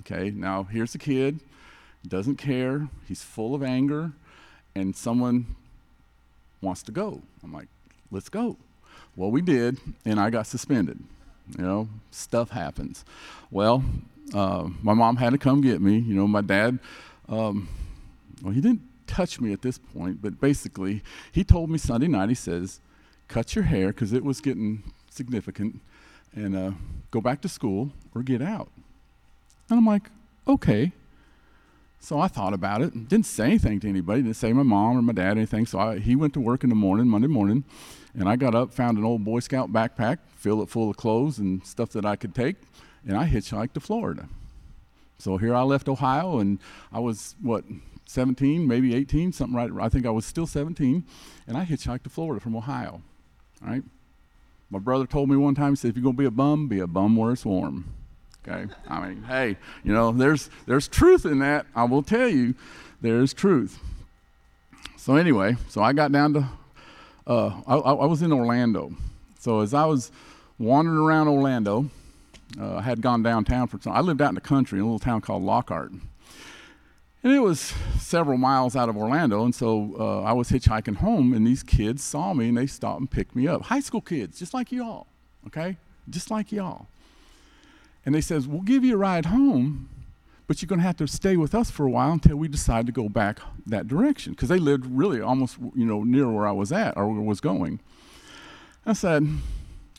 Okay, 0.00 0.30
now 0.30 0.64
here's 0.64 0.94
a 0.94 0.98
kid, 0.98 1.40
doesn't 2.06 2.36
care, 2.36 2.88
he's 3.06 3.22
full 3.22 3.54
of 3.54 3.62
anger, 3.62 4.12
and 4.74 4.94
someone 4.94 5.56
wants 6.60 6.82
to 6.84 6.92
go. 6.92 7.22
I'm 7.42 7.52
like, 7.52 7.68
let's 8.10 8.28
go. 8.28 8.56
Well, 9.16 9.30
we 9.30 9.42
did, 9.42 9.78
and 10.04 10.20
I 10.20 10.30
got 10.30 10.46
suspended. 10.46 10.98
You 11.56 11.64
know, 11.64 11.88
stuff 12.10 12.50
happens. 12.50 13.04
Well, 13.50 13.82
uh, 14.34 14.68
my 14.82 14.92
mom 14.94 15.16
had 15.16 15.30
to 15.30 15.38
come 15.38 15.60
get 15.60 15.80
me. 15.80 15.98
You 15.98 16.14
know, 16.14 16.28
my 16.28 16.42
dad, 16.42 16.78
um, 17.28 17.68
well, 18.42 18.52
he 18.52 18.60
didn't 18.60 18.82
touch 19.06 19.40
me 19.40 19.52
at 19.52 19.62
this 19.62 19.78
point, 19.78 20.20
but 20.22 20.40
basically, 20.40 21.02
he 21.32 21.42
told 21.42 21.70
me 21.70 21.78
Sunday 21.78 22.06
night, 22.06 22.28
he 22.28 22.34
says, 22.34 22.80
cut 23.26 23.54
your 23.54 23.64
hair 23.64 23.88
because 23.88 24.12
it 24.12 24.22
was 24.22 24.40
getting 24.40 24.82
significant 25.18 25.80
and 26.34 26.56
uh, 26.56 26.70
go 27.10 27.20
back 27.20 27.42
to 27.42 27.48
school 27.48 27.92
or 28.14 28.22
get 28.22 28.40
out. 28.40 28.70
And 29.68 29.78
I'm 29.78 29.86
like, 29.86 30.08
okay. 30.46 30.92
So 32.00 32.20
I 32.20 32.28
thought 32.28 32.54
about 32.54 32.80
it. 32.80 32.94
and 32.94 33.08
Didn't 33.08 33.26
say 33.26 33.46
anything 33.46 33.80
to 33.80 33.88
anybody. 33.88 34.22
Didn't 34.22 34.36
say 34.36 34.52
my 34.52 34.62
mom 34.62 34.96
or 34.96 35.02
my 35.02 35.12
dad 35.12 35.32
anything. 35.32 35.66
So 35.66 35.78
I, 35.78 35.98
he 35.98 36.16
went 36.16 36.32
to 36.34 36.40
work 36.40 36.62
in 36.62 36.70
the 36.70 36.76
morning, 36.76 37.08
Monday 37.08 37.26
morning, 37.26 37.64
and 38.14 38.28
I 38.28 38.36
got 38.36 38.54
up, 38.54 38.72
found 38.72 38.96
an 38.96 39.04
old 39.04 39.24
Boy 39.24 39.40
Scout 39.40 39.72
backpack, 39.72 40.18
filled 40.36 40.62
it 40.62 40.68
full 40.70 40.88
of 40.88 40.96
clothes 40.96 41.38
and 41.38 41.66
stuff 41.66 41.90
that 41.90 42.06
I 42.06 42.16
could 42.16 42.34
take, 42.34 42.56
and 43.06 43.16
I 43.16 43.28
hitchhiked 43.28 43.72
to 43.74 43.80
Florida. 43.80 44.28
So 45.18 45.36
here 45.36 45.54
I 45.54 45.62
left 45.62 45.88
Ohio, 45.88 46.38
and 46.38 46.60
I 46.92 47.00
was 47.00 47.34
what 47.42 47.64
17, 48.06 48.66
maybe 48.66 48.94
18, 48.94 49.32
something 49.32 49.56
right. 49.56 49.70
I 49.80 49.88
think 49.88 50.06
I 50.06 50.10
was 50.10 50.24
still 50.24 50.46
17, 50.46 51.04
and 51.48 51.56
I 51.56 51.64
hitchhiked 51.64 52.04
to 52.04 52.10
Florida 52.10 52.40
from 52.40 52.56
Ohio. 52.56 53.02
All 53.62 53.68
right. 53.68 53.82
My 54.70 54.78
brother 54.78 55.06
told 55.06 55.30
me 55.30 55.36
one 55.36 55.54
time, 55.54 55.72
he 55.72 55.76
said, 55.76 55.90
if 55.90 55.96
you're 55.96 56.02
going 56.02 56.16
to 56.16 56.20
be 56.20 56.26
a 56.26 56.30
bum, 56.30 56.68
be 56.68 56.80
a 56.80 56.86
bum 56.86 57.16
where 57.16 57.32
it's 57.32 57.44
warm. 57.44 57.94
Okay? 58.46 58.72
I 58.86 59.08
mean, 59.08 59.22
hey, 59.22 59.56
you 59.82 59.92
know, 59.92 60.12
there's, 60.12 60.50
there's 60.66 60.88
truth 60.88 61.24
in 61.24 61.38
that. 61.38 61.66
I 61.74 61.84
will 61.84 62.02
tell 62.02 62.28
you, 62.28 62.54
there's 63.00 63.32
truth. 63.32 63.78
So, 64.96 65.16
anyway, 65.16 65.56
so 65.68 65.82
I 65.82 65.92
got 65.92 66.12
down 66.12 66.34
to, 66.34 66.48
uh, 67.26 67.60
I, 67.66 67.76
I, 67.76 68.06
was 68.06 68.20
in 68.20 68.32
Orlando. 68.32 68.92
So, 69.38 69.60
as 69.60 69.72
I 69.72 69.86
was 69.86 70.10
wandering 70.58 70.98
around 70.98 71.28
Orlando, 71.28 71.90
uh, 72.60 72.76
I 72.76 72.82
had 72.82 73.00
gone 73.00 73.22
downtown 73.22 73.68
for 73.68 73.80
some, 73.80 73.92
I 73.92 74.00
lived 74.00 74.20
out 74.20 74.30
in 74.30 74.34
the 74.34 74.40
country 74.40 74.78
in 74.78 74.82
a 74.82 74.86
little 74.86 74.98
town 74.98 75.20
called 75.20 75.42
Lockhart. 75.42 75.92
And 77.22 77.32
it 77.32 77.40
was 77.40 77.74
several 77.98 78.38
miles 78.38 78.76
out 78.76 78.88
of 78.88 78.96
Orlando, 78.96 79.44
and 79.44 79.52
so 79.52 79.96
uh, 79.98 80.22
I 80.22 80.32
was 80.32 80.50
hitchhiking 80.50 80.96
home, 80.96 81.32
and 81.32 81.44
these 81.44 81.64
kids 81.64 82.02
saw 82.02 82.32
me 82.32 82.48
and 82.48 82.56
they 82.56 82.66
stopped 82.66 83.00
and 83.00 83.10
picked 83.10 83.34
me 83.34 83.48
up. 83.48 83.62
High 83.62 83.80
school 83.80 84.00
kids, 84.00 84.38
just 84.38 84.54
like 84.54 84.70
y'all, 84.70 85.08
okay? 85.48 85.76
Just 86.08 86.30
like 86.30 86.52
y'all. 86.52 86.86
And 88.06 88.14
they 88.14 88.20
says, 88.20 88.46
"We'll 88.46 88.62
give 88.62 88.84
you 88.84 88.94
a 88.94 88.98
ride 88.98 89.26
home, 89.26 89.88
but 90.46 90.62
you're 90.62 90.68
going 90.68 90.78
to 90.78 90.86
have 90.86 90.96
to 90.98 91.08
stay 91.08 91.36
with 91.36 91.54
us 91.56 91.70
for 91.70 91.84
a 91.84 91.90
while 91.90 92.12
until 92.12 92.36
we 92.36 92.46
decide 92.46 92.86
to 92.86 92.92
go 92.92 93.08
back 93.08 93.40
that 93.66 93.88
direction." 93.88 94.32
Because 94.32 94.48
they 94.48 94.58
lived 94.60 94.86
really 94.86 95.20
almost, 95.20 95.58
you 95.74 95.84
know, 95.84 96.04
near 96.04 96.30
where 96.30 96.46
I 96.46 96.52
was 96.52 96.70
at 96.70 96.96
or 96.96 97.10
was 97.10 97.40
going. 97.40 97.80
I 98.86 98.92
said, 98.92 99.26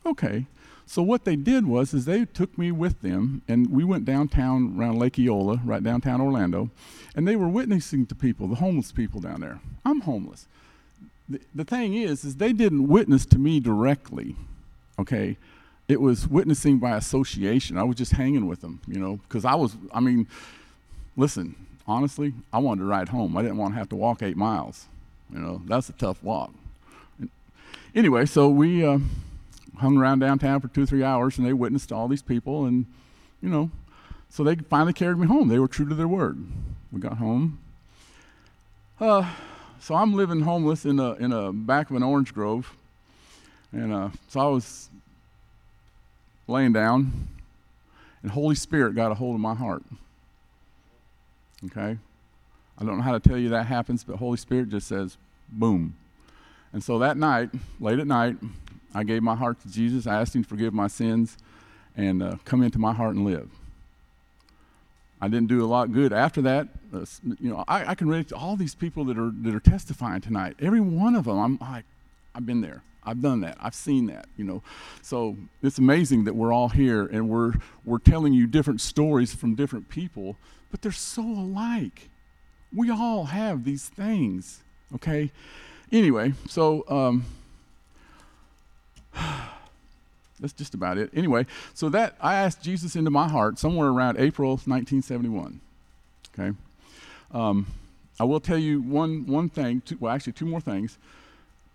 "Okay." 0.06 0.46
So 0.90 1.04
what 1.04 1.24
they 1.24 1.36
did 1.36 1.68
was 1.68 1.94
is 1.94 2.06
they 2.06 2.26
took 2.26 2.58
me 2.58 2.72
with 2.72 3.04
them 3.04 3.44
and 3.48 3.70
we 3.70 3.84
went 3.84 4.06
downtown 4.06 4.76
around 4.76 4.98
Lake 4.98 5.20
Eola, 5.20 5.62
right 5.64 5.84
downtown 5.84 6.20
Orlando, 6.20 6.72
and 7.16 7.28
they 7.28 7.36
were 7.36 7.48
witnessing 7.48 8.08
to 8.08 8.16
people, 8.16 8.48
the 8.48 8.56
homeless 8.56 8.92
people 8.92 9.22
down 9.22 9.42
there. 9.42 9.60
I'm 9.86 10.02
homeless. 10.02 10.48
The, 11.30 11.42
the 11.54 11.64
thing 11.64 11.94
is, 11.94 12.26
is 12.26 12.38
they 12.38 12.54
didn't 12.54 12.88
witness 12.88 13.28
to 13.28 13.38
me 13.38 13.60
directly, 13.60 14.36
okay? 14.98 15.38
It 15.88 16.02
was 16.02 16.28
witnessing 16.28 16.80
by 16.80 16.98
association. 16.98 17.78
I 17.78 17.84
was 17.84 17.96
just 17.96 18.14
hanging 18.14 18.48
with 18.48 18.62
them, 18.62 18.82
you 18.88 19.00
know, 19.00 19.20
because 19.28 19.46
I 19.46 19.54
was, 19.54 19.78
I 19.94 20.00
mean, 20.00 20.26
listen, 21.16 21.56
honestly, 21.88 22.34
I 22.52 22.58
wanted 22.58 22.82
to 22.82 22.88
ride 22.88 23.10
home. 23.10 23.38
I 23.38 23.44
didn't 23.44 23.58
want 23.58 23.76
to 23.76 23.78
have 23.78 23.90
to 23.90 23.96
walk 23.96 24.24
eight 24.24 24.38
miles. 24.38 24.88
You 25.32 25.38
know, 25.38 25.62
that's 25.68 25.88
a 25.90 25.94
tough 25.94 26.24
walk. 26.24 26.52
Anyway, 27.94 28.26
so 28.26 28.50
we, 28.50 28.84
uh, 28.84 28.98
hung 29.80 29.98
around 29.98 30.20
downtown 30.20 30.60
for 30.60 30.68
two 30.68 30.86
three 30.86 31.04
hours 31.04 31.38
and 31.38 31.48
they 31.48 31.54
witnessed 31.54 31.92
all 31.92 32.08
these 32.08 32.22
people 32.22 32.66
and 32.66 32.86
you 33.42 33.50
know 33.50 33.72
so 34.30 34.44
they 34.44 34.56
finally 34.56 34.94
carried 34.94 35.18
me 35.18 35.26
home. 35.26 35.48
They 35.48 35.58
were 35.58 35.68
true 35.68 35.90
to 35.90 35.96
their 35.96 36.08
word. 36.08 36.38
We 36.92 37.00
got 37.00 37.18
home. 37.18 37.58
Uh, 39.00 39.28
so 39.80 39.96
i'm 39.96 40.14
living 40.14 40.42
homeless 40.42 40.86
in 40.86 41.00
a 41.00 41.14
in 41.14 41.32
a 41.32 41.54
back 41.54 41.90
of 41.90 41.96
an 41.96 42.04
orange 42.04 42.34
grove 42.34 42.76
and 43.72 43.94
uh, 43.94 44.10
so 44.28 44.40
i 44.40 44.46
was 44.46 44.90
laying 46.48 46.74
down 46.74 47.28
and 48.22 48.32
holy 48.32 48.56
spirit 48.56 48.96
got 48.96 49.12
a 49.12 49.16
hold 49.16 49.36
of 49.36 49.42
my 49.42 49.56
heart. 49.56 49.84
Okay? 51.66 51.98
I 52.78 52.86
don't 52.86 52.98
know 52.98 53.04
how 53.04 53.18
to 53.18 53.20
tell 53.20 53.38
you 53.38 53.50
that 53.50 53.68
happens 53.68 54.04
but 54.04 54.18
holy 54.18 54.38
spirit 54.38 54.70
just 54.70 54.88
says 54.88 55.18
boom. 55.50 55.96
And 56.74 56.84
so 56.84 57.00
that 57.00 57.18
night 57.18 57.50
late 57.80 58.00
at 58.00 58.08
night 58.08 58.36
I 58.94 59.04
gave 59.04 59.22
my 59.22 59.36
heart 59.36 59.62
to 59.62 59.72
Jesus. 59.72 60.08
I 60.08 60.20
asked 60.20 60.36
Him 60.36 60.44
to 60.44 60.50
forgive 60.50 60.74
my 60.74 60.88
sins 60.88 61.38
and 61.96 62.24
uh, 62.24 62.36
come 62.46 62.64
into 62.64 62.80
my 62.80 62.94
heart 62.94 63.16
and 63.16 63.26
live. 63.26 63.50
I 65.22 65.28
didn't 65.28 65.48
do 65.48 65.64
a 65.64 65.68
lot 65.68 65.92
good 65.92 66.14
after 66.14 66.42
that. 66.44 66.70
Uh, 66.94 67.06
you 67.40 67.50
know, 67.50 67.64
I, 67.68 67.92
I, 67.92 67.96
can 67.96 68.08
relate 68.08 68.30
to 68.30 68.36
all 68.36 68.56
these 68.56 68.74
people 68.74 69.04
that 69.06 69.18
are 69.18 69.32
that 69.42 69.54
are 69.54 69.60
testifying 69.60 70.22
tonight. 70.22 70.56
Every 70.60 70.80
one 70.80 71.16
of 71.16 71.26
them, 71.26 71.38
I'm 71.38 71.58
like, 71.60 71.84
I've 72.34 72.46
been 72.46 72.62
there. 72.62 72.82
I've 73.04 73.22
done 73.22 73.42
that. 73.42 73.58
I've 73.60 73.76
seen 73.76 74.08
that. 74.08 74.28
You 74.38 74.46
know, 74.46 74.64
so 75.02 75.36
it's 75.62 75.78
amazing 75.78 76.24
that 76.24 76.36
we're 76.36 76.54
all 76.54 76.70
here 76.70 77.06
and 77.06 77.30
we're 77.30 77.54
we're 77.84 78.00
telling 78.00 78.34
you 78.34 78.48
different 78.48 78.82
stories 78.82 79.36
from 79.36 79.56
different 79.56 79.90
people, 79.90 80.38
but 80.72 80.82
they're 80.82 80.92
so 80.92 81.22
alike. 81.22 82.10
We 82.74 82.90
all 82.90 83.26
have 83.26 83.66
these 83.66 83.90
things. 83.90 84.62
Okay. 84.96 85.32
Anyway, 85.92 86.34
so. 86.48 86.86
Um, 86.88 87.26
That's 90.40 90.54
just 90.54 90.74
about 90.74 90.98
it. 90.98 91.10
Anyway, 91.14 91.46
so 91.74 91.90
that 91.90 92.16
I 92.22 92.36
asked 92.36 92.62
Jesus 92.62 92.96
into 92.96 93.12
my 93.12 93.28
heart 93.28 93.60
somewhere 93.60 93.90
around 93.90 94.18
April 94.18 94.52
1971. 94.52 95.60
Okay, 96.34 96.56
um, 97.32 97.68
I 98.20 98.24
will 98.24 98.40
tell 98.40 98.58
you 98.58 98.82
one 98.82 99.26
one 99.26 99.50
thing. 99.50 99.82
Two, 99.82 99.98
well, 100.00 100.14
actually, 100.14 100.34
two 100.34 100.46
more 100.46 100.62
things. 100.62 100.98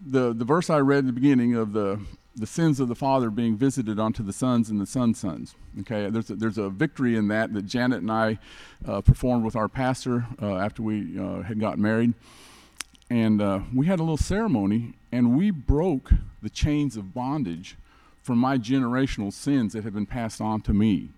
the, 0.04 0.32
the 0.32 0.44
verse 0.44 0.70
I 0.70 0.78
read 0.78 0.98
at 0.98 1.06
the 1.06 1.12
beginning 1.12 1.54
of 1.54 1.72
the, 1.72 2.00
the 2.36 2.46
sins 2.46 2.80
of 2.80 2.88
the 2.88 2.94
father 2.94 3.30
being 3.30 3.56
visited 3.56 3.98
onto 3.98 4.22
the 4.22 4.32
sons 4.32 4.68
and 4.70 4.80
the 4.80 4.86
sons' 4.86 5.18
sons. 5.18 5.54
Okay, 5.80 6.10
there's 6.10 6.30
a, 6.30 6.34
there's 6.34 6.58
a 6.58 6.68
victory 6.68 7.16
in 7.16 7.28
that 7.28 7.52
that 7.54 7.66
Janet 7.66 8.02
and 8.02 8.10
I 8.10 8.38
uh, 8.86 9.00
performed 9.00 9.44
with 9.44 9.56
our 9.56 9.68
pastor 9.68 10.26
uh, 10.40 10.56
after 10.56 10.82
we 10.82 11.18
uh, 11.18 11.42
had 11.42 11.60
got 11.60 11.78
married. 11.78 12.14
And 13.10 13.40
uh, 13.40 13.60
we 13.74 13.86
had 13.86 14.00
a 14.00 14.02
little 14.02 14.16
ceremony, 14.16 14.94
and 15.12 15.36
we 15.36 15.50
broke 15.50 16.10
the 16.42 16.48
chains 16.50 16.96
of 16.96 17.12
bondage 17.14 17.76
from 18.24 18.38
my 18.38 18.56
generational 18.56 19.30
sins 19.30 19.74
that 19.74 19.84
have 19.84 19.92
been 19.92 20.06
passed 20.06 20.40
on 20.40 20.62
to 20.62 20.72
me. 20.72 21.10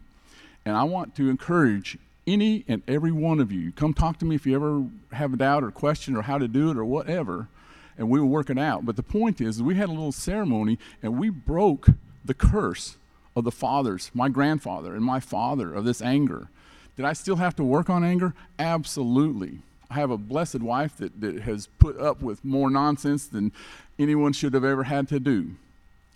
And 0.64 0.76
I 0.76 0.82
want 0.82 1.14
to 1.14 1.30
encourage 1.30 1.96
any 2.26 2.64
and 2.66 2.82
every 2.88 3.12
one 3.12 3.38
of 3.38 3.52
you, 3.52 3.70
come 3.70 3.94
talk 3.94 4.18
to 4.18 4.24
me 4.24 4.34
if 4.34 4.44
you 4.44 4.56
ever 4.56 4.84
have 5.12 5.32
a 5.32 5.36
doubt 5.36 5.62
or 5.62 5.70
question 5.70 6.16
or 6.16 6.22
how 6.22 6.36
to 6.36 6.48
do 6.48 6.68
it 6.72 6.76
or 6.76 6.84
whatever, 6.84 7.48
and 7.96 8.10
we 8.10 8.18
will 8.18 8.28
work 8.28 8.50
it 8.50 8.58
out. 8.58 8.84
But 8.84 8.96
the 8.96 9.04
point 9.04 9.40
is, 9.40 9.62
we 9.62 9.76
had 9.76 9.88
a 9.88 9.92
little 9.92 10.10
ceremony 10.10 10.80
and 11.00 11.16
we 11.16 11.30
broke 11.30 11.90
the 12.24 12.34
curse 12.34 12.96
of 13.36 13.44
the 13.44 13.52
fathers, 13.52 14.10
my 14.12 14.28
grandfather 14.28 14.92
and 14.92 15.04
my 15.04 15.20
father, 15.20 15.72
of 15.72 15.84
this 15.84 16.02
anger. 16.02 16.48
Did 16.96 17.04
I 17.04 17.12
still 17.12 17.36
have 17.36 17.54
to 17.56 17.62
work 17.62 17.88
on 17.88 18.02
anger? 18.02 18.34
Absolutely. 18.58 19.60
I 19.88 19.94
have 19.94 20.10
a 20.10 20.18
blessed 20.18 20.60
wife 20.60 20.96
that, 20.96 21.20
that 21.20 21.42
has 21.42 21.68
put 21.78 21.96
up 22.00 22.20
with 22.20 22.44
more 22.44 22.68
nonsense 22.68 23.28
than 23.28 23.52
anyone 23.96 24.32
should 24.32 24.54
have 24.54 24.64
ever 24.64 24.84
had 24.84 25.06
to 25.08 25.20
do. 25.20 25.54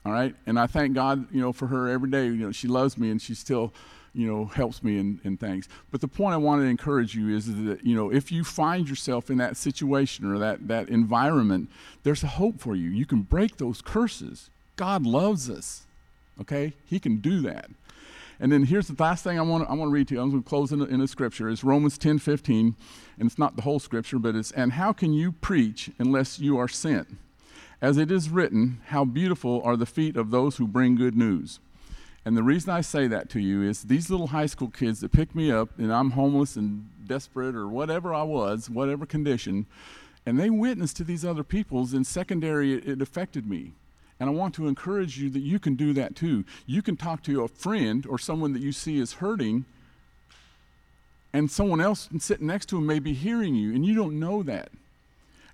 All 0.05 0.13
right? 0.13 0.35
And 0.47 0.59
I 0.59 0.67
thank 0.67 0.95
God, 0.95 1.27
you 1.33 1.41
know, 1.41 1.53
for 1.53 1.67
her 1.67 1.89
every 1.89 2.11
day. 2.11 2.27
You 2.27 2.37
know, 2.37 2.53
she 2.53 2.69
loves 2.69 2.97
me 2.97 3.11
and 3.11 3.21
she 3.21 3.35
still, 3.35 3.73
you 4.15 4.27
know, 4.27 4.47
helps 4.47 4.83
me 4.83 4.99
in, 4.99 5.21
in 5.25 5.37
things. 5.37 5.69
But 5.91 6.01
the 6.01 6.09
point 6.09 6.35
I 6.35 6.39
want 6.39 6.63
to 6.63 6.67
encourage 6.67 7.15
you 7.15 7.35
is 7.35 7.47
that, 7.65 7.85
you 7.85 7.95
know, 7.95 8.11
if 8.11 8.33
you 8.33 8.43
find 8.43 8.89
yourself 8.89 9.31
in 9.31 9.39
that 9.39 9.57
situation 9.57 10.31
or 10.31 10.39
that, 10.39 10.69
that 10.69 10.89
environment, 10.89 11.69
there's 12.03 12.23
a 12.23 12.29
hope 12.29 12.61
for 12.61 12.75
you. 12.75 12.89
You 12.89 13.07
can 13.07 13.23
break 13.23 13.59
those 13.59 13.83
curses. 13.83 14.49
God 14.77 15.05
loves 15.05 15.51
us. 15.51 15.83
Okay? 16.41 16.73
He 16.87 16.99
can 16.99 17.17
do 17.19 17.41
that. 17.43 17.69
And 18.43 18.51
then 18.51 18.65
here's 18.65 18.89
the 18.89 19.01
last 19.01 19.23
thing 19.23 19.39
I 19.39 19.43
want 19.43 19.65
to, 19.65 19.71
I 19.71 19.75
want 19.75 19.91
to 19.91 19.93
read 19.93 20.09
to 20.09 20.15
you. 20.15 20.23
I'm 20.23 20.31
going 20.31 20.43
to 20.43 20.49
close 20.49 20.73
in 20.73 20.81
a, 20.81 20.85
in 20.85 21.03
a 21.03 21.07
scripture. 21.07 21.51
It's 21.51 21.63
Romans 21.63 21.99
10 21.99 22.19
15. 22.19 22.75
And 23.19 23.27
it's 23.27 23.39
not 23.39 23.55
the 23.55 23.63
whole 23.63 23.79
scripture, 23.79 24.19
but 24.19 24.35
it's, 24.35 24.51
and 24.53 24.73
how 24.73 24.95
can 24.95 25.13
you 25.13 25.33
preach 25.33 25.91
unless 25.99 26.39
you 26.39 26.57
are 26.57 26.69
sent? 26.69 27.19
As 27.83 27.97
it 27.97 28.11
is 28.11 28.29
written, 28.29 28.81
how 28.89 29.07
beautiful 29.07 29.63
are 29.65 29.77
the 29.77 29.87
feet 29.87 30.17
of 30.17 30.31
those 30.31 30.59
who 30.59 30.67
bring 30.67 30.97
good 30.97 31.17
news. 31.17 31.61
And 32.27 32.37
the 32.37 32.43
reason 32.43 32.71
I 32.71 32.83
say 32.83 33.07
that 33.07 33.31
to 33.31 33.41
you 33.41 33.63
is 33.63 33.85
these 33.85 34.11
little 34.11 34.29
high 34.29 34.47
school 34.47 34.69
kids 34.69 35.01
that 35.01 35.13
pick 35.13 35.35
me 35.35 35.51
up, 35.51 35.71
and 35.79 35.91
I'm 35.91 36.11
homeless 36.11 36.57
and 36.57 36.91
desperate 37.07 37.57
or 37.57 37.67
whatever 37.67 38.13
I 38.13 38.23
was, 38.23 38.69
whatever 38.69 39.07
condition, 39.07 39.65
and 40.27 40.39
they 40.39 40.51
witness 40.51 40.93
to 40.95 41.05
these 41.05 41.25
other 41.25 41.43
people's. 41.43 41.95
and 41.95 42.07
secondary, 42.07 42.75
it, 42.75 42.87
it 42.87 43.01
affected 43.01 43.47
me. 43.49 43.73
And 44.21 44.29
I 44.29 44.33
want 44.35 44.55
to 44.57 44.69
encourage 44.69 45.19
you 45.19 45.31
that 45.31 45.41
you 45.41 45.59
can 45.59 45.77
do 45.77 45.95
that 45.95 46.15
too. 46.15 46.45
You 46.67 46.83
can 46.83 46.99
talk 46.99 47.23
to 47.23 47.43
a 47.43 47.49
friend 47.49 48.05
or 48.07 48.19
someone 48.19 48.53
that 48.53 48.61
you 48.61 48.73
see 48.73 48.99
is 48.99 49.15
hurting, 49.15 49.65
and 51.33 51.51
someone 51.51 51.81
else 51.81 52.11
sitting 52.19 52.49
next 52.49 52.67
to 52.67 52.77
him 52.77 52.87
may 52.87 52.99
be 52.99 53.15
hearing 53.15 53.55
you, 53.55 53.75
and 53.75 53.87
you 53.87 53.95
don't 53.95 54.21
know 54.21 54.43
that. 54.43 54.69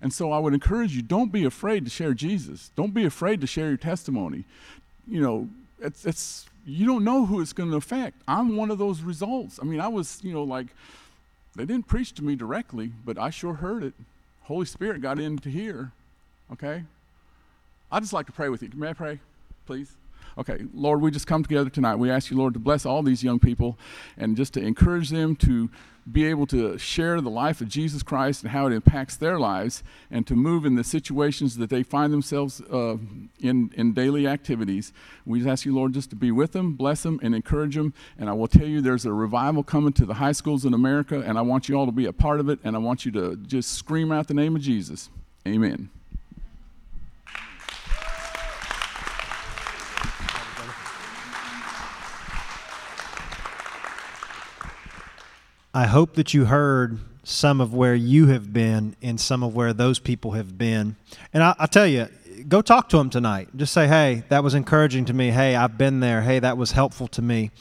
And 0.01 0.13
so 0.13 0.31
I 0.31 0.39
would 0.39 0.53
encourage 0.53 0.95
you 0.95 1.01
don't 1.01 1.31
be 1.31 1.43
afraid 1.45 1.85
to 1.85 1.91
share 1.91 2.13
Jesus. 2.13 2.71
Don't 2.75 2.93
be 2.93 3.05
afraid 3.05 3.41
to 3.41 3.47
share 3.47 3.67
your 3.69 3.77
testimony. 3.77 4.43
You 5.07 5.21
know, 5.21 5.49
it's, 5.79 6.05
it's 6.05 6.45
you 6.65 6.85
don't 6.85 7.03
know 7.03 7.25
who 7.25 7.41
it's 7.41 7.53
going 7.53 7.71
to 7.71 7.77
affect. 7.77 8.21
I'm 8.27 8.55
one 8.55 8.69
of 8.69 8.77
those 8.77 9.01
results. 9.01 9.59
I 9.61 9.65
mean, 9.65 9.79
I 9.79 9.87
was, 9.87 10.19
you 10.21 10.33
know, 10.33 10.43
like, 10.43 10.67
they 11.55 11.65
didn't 11.65 11.87
preach 11.87 12.13
to 12.15 12.23
me 12.23 12.35
directly, 12.35 12.91
but 13.05 13.17
I 13.17 13.29
sure 13.29 13.53
heard 13.53 13.83
it. 13.83 13.93
Holy 14.43 14.65
Spirit 14.65 15.01
got 15.01 15.19
in 15.19 15.37
to 15.39 15.49
hear. 15.49 15.91
Okay? 16.51 16.83
I'd 17.91 18.03
just 18.03 18.13
like 18.13 18.25
to 18.27 18.31
pray 18.31 18.49
with 18.49 18.61
you. 18.61 18.69
May 18.75 18.89
I 18.89 18.93
pray, 18.93 19.19
please? 19.65 19.91
Okay, 20.37 20.65
Lord, 20.71 21.01
we 21.01 21.09
just 21.09 21.25
come 21.25 21.41
together 21.41 21.69
tonight. 21.69 21.95
We 21.95 22.11
ask 22.11 22.29
you, 22.29 22.37
Lord, 22.37 22.53
to 22.53 22.59
bless 22.59 22.85
all 22.85 23.01
these 23.01 23.23
young 23.23 23.39
people 23.39 23.77
and 24.17 24.37
just 24.37 24.53
to 24.53 24.61
encourage 24.61 25.09
them 25.09 25.35
to 25.37 25.69
be 26.09 26.25
able 26.25 26.45
to 26.47 26.77
share 26.77 27.19
the 27.19 27.29
life 27.29 27.59
of 27.59 27.67
Jesus 27.67 28.03
Christ 28.03 28.43
and 28.43 28.51
how 28.51 28.67
it 28.67 28.71
impacts 28.71 29.17
their 29.17 29.39
lives 29.39 29.83
and 30.11 30.25
to 30.27 30.35
move 30.35 30.63
in 30.63 30.75
the 30.75 30.83
situations 30.83 31.57
that 31.57 31.69
they 31.69 31.81
find 31.81 32.13
themselves 32.13 32.61
uh, 32.71 32.97
in, 33.39 33.71
in 33.73 33.93
daily 33.93 34.27
activities. 34.27 34.93
We 35.25 35.39
just 35.39 35.49
ask 35.49 35.65
you, 35.65 35.75
Lord, 35.75 35.93
just 35.93 36.11
to 36.11 36.15
be 36.15 36.31
with 36.31 36.51
them, 36.51 36.73
bless 36.75 37.01
them, 37.01 37.19
and 37.23 37.33
encourage 37.33 37.75
them. 37.75 37.93
And 38.17 38.29
I 38.29 38.33
will 38.33 38.47
tell 38.47 38.67
you, 38.67 38.79
there's 38.79 39.05
a 39.05 39.13
revival 39.13 39.63
coming 39.63 39.93
to 39.93 40.05
the 40.05 40.13
high 40.13 40.33
schools 40.33 40.65
in 40.65 40.73
America, 40.73 41.19
and 41.19 41.37
I 41.37 41.41
want 41.41 41.67
you 41.67 41.75
all 41.75 41.87
to 41.87 41.91
be 41.91 42.05
a 42.05 42.13
part 42.13 42.39
of 42.39 42.47
it, 42.47 42.59
and 42.63 42.75
I 42.75 42.79
want 42.79 43.05
you 43.05 43.11
to 43.13 43.35
just 43.37 43.73
scream 43.73 44.11
out 44.11 44.27
the 44.27 44.33
name 44.35 44.55
of 44.55 44.61
Jesus. 44.61 45.09
Amen. 45.47 45.89
I 55.77 55.85
hope 55.85 56.15
that 56.15 56.33
you 56.33 56.45
heard 56.45 56.97
some 57.23 57.61
of 57.61 57.71
where 57.71 57.93
you 57.93 58.25
have 58.29 58.51
been 58.51 58.95
and 59.03 59.21
some 59.21 59.43
of 59.43 59.53
where 59.53 59.73
those 59.73 59.99
people 59.99 60.31
have 60.31 60.57
been. 60.57 60.95
And 61.31 61.43
I, 61.43 61.67
tell 61.67 61.85
you, 61.85 62.07
go 62.47 62.63
talk 62.63 62.89
to 62.89 62.97
them 62.97 63.11
tonight. 63.11 63.49
Just 63.55 63.73
say, 63.73 63.87
hey, 63.87 64.23
that 64.29 64.43
was 64.43 64.55
encouraging 64.55 65.05
to 65.05 65.13
me. 65.13 65.29
Hey, 65.29 65.55
I've 65.55 65.77
been 65.77 65.99
there. 65.99 66.23
Hey, 66.23 66.39
that 66.39 66.57
was 66.57 66.71
helpful 66.71 67.07
to 67.09 67.21
me. 67.21 67.51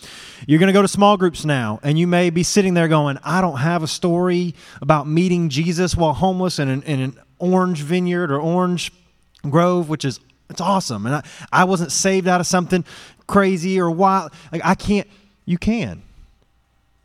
You're 0.46 0.58
going 0.58 0.68
to 0.68 0.72
go 0.72 0.80
to 0.80 0.88
small 0.88 1.18
groups 1.18 1.44
now, 1.44 1.78
and 1.82 1.98
you 1.98 2.06
may 2.06 2.30
be 2.30 2.42
sitting 2.42 2.72
there 2.72 2.88
going, 2.88 3.18
I 3.22 3.42
don't 3.42 3.58
have 3.58 3.82
a 3.82 3.86
story 3.86 4.54
about 4.80 5.06
meeting 5.06 5.50
Jesus 5.50 5.94
while 5.94 6.14
homeless 6.14 6.58
in 6.58 6.70
an, 6.70 6.82
in 6.84 7.00
an 7.00 7.20
orange 7.38 7.82
vineyard 7.82 8.32
or 8.32 8.40
orange 8.40 8.92
grove, 9.42 9.90
which 9.90 10.06
is 10.06 10.20
it's 10.48 10.62
awesome. 10.62 11.04
And 11.04 11.16
I, 11.16 11.22
I 11.52 11.64
wasn't 11.64 11.92
saved 11.92 12.28
out 12.28 12.40
of 12.40 12.46
something 12.46 12.82
crazy 13.26 13.78
or 13.78 13.90
wild. 13.90 14.32
Like 14.50 14.62
I 14.64 14.74
can't. 14.74 15.06
You 15.44 15.58
can. 15.58 16.02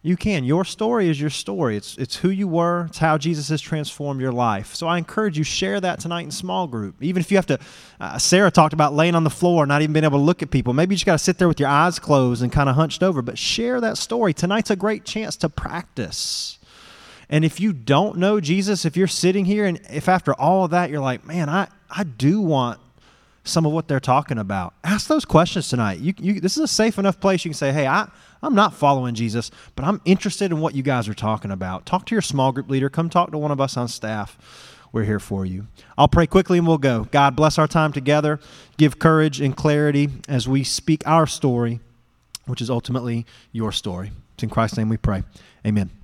You 0.04 0.18
can. 0.18 0.44
Your 0.44 0.66
story 0.66 1.10
is 1.10 1.22
your 1.22 1.30
story. 1.30 1.78
It's 1.78 1.96
it's 1.96 2.16
who 2.16 2.30
you 2.30 2.48
were. 2.48 2.86
It's 2.88 2.98
how 2.98 3.20
Jesus 3.20 3.50
has 3.50 3.62
transformed 3.62 4.20
your 4.20 4.32
life. 4.32 4.74
So 4.74 4.88
I 4.88 4.98
encourage 4.98 5.38
you 5.38 5.44
share 5.44 5.80
that 5.80 6.00
tonight 6.00 6.24
in 6.24 6.32
small 6.32 6.66
group. 6.66 6.96
Even 7.02 7.22
if 7.22 7.30
you 7.30 7.38
have 7.38 7.46
to. 7.48 7.60
Uh, 8.00 8.18
Sarah 8.18 8.50
talked 8.50 8.74
about 8.74 8.96
laying 8.96 9.14
on 9.14 9.24
the 9.24 9.30
floor, 9.30 9.68
not 9.68 9.84
even 9.84 9.94
being 9.94 10.04
able 10.04 10.18
to 10.18 10.24
look 10.24 10.42
at 10.42 10.50
people. 10.50 10.74
Maybe 10.74 10.96
you 10.96 10.98
just 10.98 11.06
got 11.06 11.14
to 11.14 11.20
sit 11.20 11.38
there 11.38 11.48
with 11.48 11.60
your 11.60 11.70
eyes 11.70 12.00
closed 12.00 12.42
and 12.42 12.52
kind 12.52 12.68
of 12.68 12.76
hunched 12.76 13.04
over. 13.04 13.22
But 13.22 13.38
share 13.38 13.80
that 13.82 13.96
story. 13.96 14.34
Tonight's 14.34 14.72
a 14.72 14.76
great 14.76 15.06
chance 15.06 15.36
to 15.38 15.50
practice. 15.50 16.58
And 17.30 17.46
if 17.46 17.60
you 17.60 17.72
don't 17.72 18.18
know 18.18 18.42
Jesus, 18.42 18.86
if 18.86 18.98
you're 18.98 19.08
sitting 19.08 19.46
here 19.46 19.66
and 19.66 19.80
if 19.92 20.10
after 20.10 20.34
all 20.34 20.66
of 20.66 20.72
that 20.72 20.90
you're 20.90 21.00
like, 21.00 21.26
man, 21.26 21.48
I 21.48 21.68
I 21.92 22.06
do 22.06 22.42
want 22.42 22.80
some 23.43 23.65
of 23.65 23.71
what 23.71 23.88
they're 23.88 23.99
talking 23.99 24.38
about. 24.38 24.73
Ask 24.84 25.08
those 25.08 25.25
questions 25.25 25.69
tonight. 25.69 25.99
You, 25.99 26.13
you, 26.19 26.39
this 26.39 26.58
is 26.58 26.63
a 26.63 26.67
safe 26.67 26.99
enough 26.99 27.19
place 27.19 27.43
you 27.43 27.49
can 27.49 27.58
say, 27.58 27.71
hey, 27.71 27.88
I, 27.88 28.08
I'm 28.41 28.56
not 28.56 28.73
following 28.73 29.15
Jesus, 29.15 29.51
but 29.75 29.86
I'm 29.86 30.01
interested 30.06 30.51
in 30.51 30.60
what 30.60 30.75
you 30.75 30.84
guys 30.84 31.08
are 31.08 31.13
talking 31.13 31.51
about. 31.51 31.86
Talk 31.86 32.06
to 32.08 32.15
your 32.15 32.21
small 32.21 32.51
group 32.51 32.69
leader. 32.69 32.89
Come 32.89 33.10
talk 33.10 33.32
to 33.32 33.38
one 33.38 33.51
of 33.51 33.60
us 33.60 33.77
on 33.77 33.88
staff. 33.88 34.38
We're 34.91 35.06
here 35.06 35.19
for 35.19 35.45
you. 35.45 35.67
I'll 35.97 36.08
pray 36.08 36.27
quickly 36.27 36.58
and 36.58 36.67
we'll 36.67 36.77
go. 36.77 37.08
God, 37.12 37.36
bless 37.36 37.58
our 37.58 37.67
time 37.67 37.93
together. 37.93 38.39
Give 38.77 38.99
courage 38.99 39.39
and 39.39 39.56
clarity 39.56 40.10
as 40.27 40.47
we 40.47 40.63
speak 40.63 41.01
our 41.08 41.25
story, 41.25 41.80
which 42.45 42.62
is 42.62 42.69
ultimately 42.69 43.25
your 43.51 43.71
story. 43.71 44.12
It's 44.34 44.43
in 44.43 44.49
Christ's 44.49 44.77
name 44.77 44.89
we 44.89 44.97
pray. 44.97 45.23
Amen. 45.65 46.01